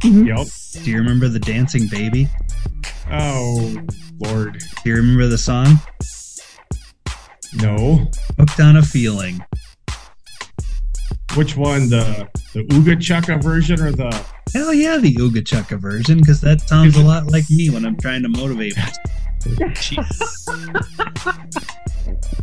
Mhm. 0.00 0.26
Yep. 0.26 0.84
Do 0.84 0.90
you 0.90 0.98
remember 0.98 1.28
the 1.28 1.38
Dancing 1.38 1.86
Baby? 1.88 2.28
Oh 3.10 3.76
Lord. 4.18 4.62
Do 4.82 4.90
you 4.90 4.96
remember 4.96 5.26
the 5.26 5.38
song? 5.38 5.80
No. 7.54 8.10
Hooked 8.38 8.60
on 8.60 8.76
a 8.76 8.82
Feeling. 8.82 9.42
Which 11.34 11.56
one? 11.56 11.88
The 11.88 12.28
the 12.54 12.64
Ooga 12.64 13.00
Chaka 13.00 13.38
version 13.38 13.80
or 13.80 13.92
the 13.92 14.10
Hell 14.52 14.74
yeah, 14.74 14.96
the 14.96 15.14
Ooga 15.14 15.46
Chaka 15.46 15.76
version, 15.76 16.18
because 16.18 16.40
that 16.40 16.60
sounds 16.62 16.96
a 16.96 17.04
lot 17.04 17.30
like 17.30 17.44
me 17.50 17.70
when 17.70 17.86
I'm 17.86 17.96
trying 17.96 18.22
to 18.22 18.28
motivate. 18.28 18.76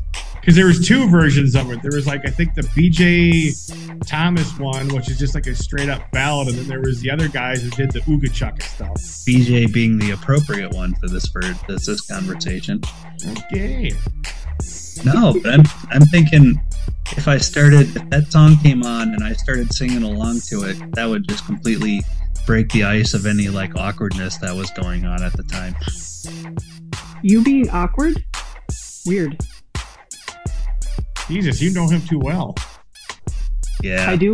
because 0.48 0.56
there 0.56 0.66
was 0.66 0.88
two 0.88 1.10
versions 1.10 1.58
of 1.58 1.70
it. 1.74 1.82
There 1.82 1.92
was 1.92 2.08
like 2.08 2.26
I 2.26 2.30
think 2.30 2.54
the 2.54 2.62
BJ 2.62 4.08
Thomas 4.08 4.58
one, 4.58 4.88
which 4.96 5.12
is 5.12 5.20
just 5.20 5.36
like 5.36 5.46
a 5.46 5.54
straight 5.54 5.90
up 5.90 6.10
ballad, 6.12 6.48
and 6.48 6.58
then 6.58 6.68
there 6.68 6.80
was 6.80 7.02
the 7.02 7.12
other 7.12 7.28
guys 7.28 7.70
that 7.70 7.76
did 7.76 7.92
the 7.92 8.00
Ooga 8.02 8.34
Chaka 8.34 8.62
stuff. 8.62 8.96
BJ 9.28 9.74
being 9.74 10.00
the 10.00 10.12
appropriate 10.12 10.72
one 10.72 10.96
for 11.02 11.10
this 11.10 11.28
for 11.28 11.42
this, 11.42 11.88
this 11.88 12.00
conversation. 12.00 12.80
Okay. 13.28 13.92
No, 15.04 15.34
but 15.44 15.54
I'm 15.54 15.64
I'm 15.90 16.04
thinking 16.04 16.62
if 17.18 17.28
I 17.28 17.40
started 17.40 17.94
if 17.98 18.10
that 18.12 18.32
song 18.32 18.56
came 18.64 18.84
on 18.84 19.14
and 19.14 19.26
I 19.26 19.34
started 19.34 19.74
singing 19.74 20.04
along 20.04 20.40
to 20.48 20.64
it, 20.64 20.78
that 20.96 21.08
would 21.08 21.28
just 21.28 21.46
completely 21.46 22.00
break 22.46 22.70
the 22.70 22.86
ice 22.86 23.14
of 23.14 23.26
any 23.26 23.50
like 23.50 23.76
awkwardness 23.76 24.38
that 24.38 24.56
was 24.56 24.72
going 24.72 25.04
on 25.04 25.24
at 25.24 25.34
the 25.34 25.44
time. 25.44 25.76
You 27.22 27.44
being 27.44 27.70
awkward? 27.70 28.24
Weird. 29.06 29.38
Jesus, 31.28 31.62
you 31.62 31.72
know 31.74 31.88
him 31.88 32.02
too 32.02 32.20
well. 32.20 32.56
Yeah. 33.84 34.10
I 34.10 34.16
do. 34.16 34.34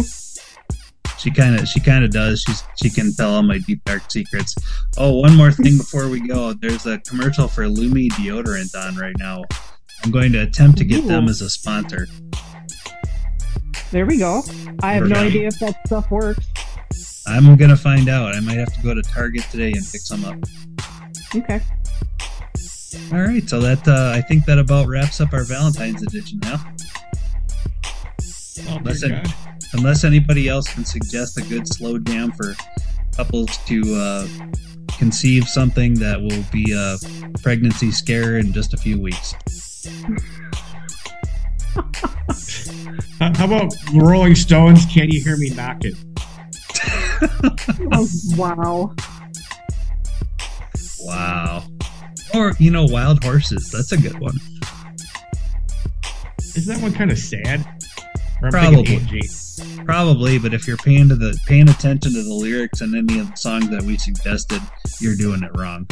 She 1.17 1.31
kind 1.31 1.57
of 1.59 1.67
she 1.67 1.79
kind 1.79 2.03
of 2.03 2.11
does. 2.11 2.41
She's 2.41 2.63
she 2.81 2.89
can 2.89 3.13
tell 3.13 3.35
all 3.35 3.43
my 3.43 3.57
deep 3.59 3.83
dark 3.85 4.11
secrets. 4.11 4.53
Oh, 4.97 5.19
one 5.19 5.35
more 5.35 5.51
thing 5.51 5.77
before 5.77 6.09
we 6.09 6.25
go. 6.27 6.53
There's 6.53 6.85
a 6.85 6.99
commercial 6.99 7.47
for 7.47 7.63
Lumi 7.63 8.09
deodorant 8.11 8.75
on 8.75 8.95
right 8.97 9.15
now. 9.17 9.43
I'm 10.03 10.11
going 10.11 10.33
to 10.33 10.39
attempt 10.39 10.77
to 10.79 10.83
get 10.85 11.07
them 11.07 11.29
as 11.29 11.41
a 11.41 11.49
sponsor. 11.49 12.07
There 13.91 14.05
we 14.05 14.17
go. 14.17 14.43
I 14.81 14.93
have 14.93 15.07
no 15.07 15.15
Right. 15.15 15.27
idea 15.27 15.47
if 15.47 15.59
that 15.59 15.75
stuff 15.85 16.09
works. 16.11 16.45
I'm 17.25 17.55
gonna 17.55 17.77
find 17.77 18.09
out. 18.09 18.35
I 18.35 18.39
might 18.41 18.57
have 18.57 18.73
to 18.73 18.81
go 18.81 18.93
to 18.93 19.01
Target 19.01 19.43
today 19.49 19.71
and 19.71 19.85
pick 19.91 20.01
some 20.01 20.25
up. 20.25 20.37
Okay. 21.33 21.61
All 23.11 23.19
right, 23.21 23.47
so 23.49 23.59
that 23.59 23.87
uh, 23.87 24.11
I 24.15 24.21
think 24.21 24.45
that 24.45 24.59
about 24.59 24.87
wraps 24.87 25.19
up 25.21 25.33
our 25.33 25.43
Valentine's 25.43 26.03
edition 26.03 26.39
now. 26.41 26.63
Oh, 28.69 28.77
dear 28.77 28.81
Listen. 28.83 29.09
God. 29.11 29.33
Unless 29.73 30.03
anybody 30.03 30.47
else 30.47 30.71
can 30.71 30.85
suggest 30.85 31.37
a 31.37 31.41
good 31.41 31.67
slow 31.67 31.97
jam 31.97 32.31
for 32.31 32.55
couples 33.15 33.57
to 33.65 33.81
uh, 33.95 34.27
conceive 34.97 35.47
something 35.47 35.95
that 35.95 36.21
will 36.21 36.43
be 36.51 36.71
a 36.73 36.97
pregnancy 37.41 37.91
scare 37.91 38.37
in 38.37 38.53
just 38.53 38.73
a 38.73 38.77
few 38.77 38.99
weeks. 38.99 39.33
How 43.19 43.33
how 43.35 43.45
about 43.45 43.73
Rolling 43.93 44.35
Stones? 44.35 44.85
Can 44.85 45.09
you 45.09 45.23
hear 45.23 45.37
me 45.37 45.49
knocking? 45.49 45.95
Oh, 47.93 48.07
wow. 48.35 48.93
Wow. 50.99 51.63
Or, 52.33 52.53
you 52.57 52.71
know, 52.71 52.85
Wild 52.85 53.23
Horses. 53.23 53.69
That's 53.71 53.91
a 53.91 53.97
good 53.97 54.19
one. 54.19 54.35
Isn't 56.55 56.73
that 56.73 56.81
one 56.81 56.93
kind 56.93 57.11
of 57.11 57.17
sad? 57.17 57.65
Probably. 58.51 59.21
Probably, 59.85 60.39
but 60.39 60.53
if 60.53 60.67
you're 60.67 60.77
paying 60.77 61.09
to 61.09 61.15
the 61.15 61.37
paying 61.47 61.69
attention 61.69 62.13
to 62.13 62.23
the 62.23 62.33
lyrics 62.33 62.81
and 62.81 62.95
any 62.95 63.19
of 63.19 63.29
the 63.29 63.37
songs 63.37 63.69
that 63.69 63.83
we 63.83 63.97
suggested, 63.97 64.61
you're 64.99 65.15
doing 65.15 65.43
it 65.43 65.51
wrong. 65.55 65.87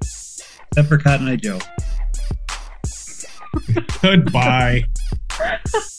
Except 0.00 0.88
for 0.88 0.98
Cotton 0.98 1.28
Eye 1.28 1.36
Joe. 1.36 1.58
Goodbye. 4.02 4.84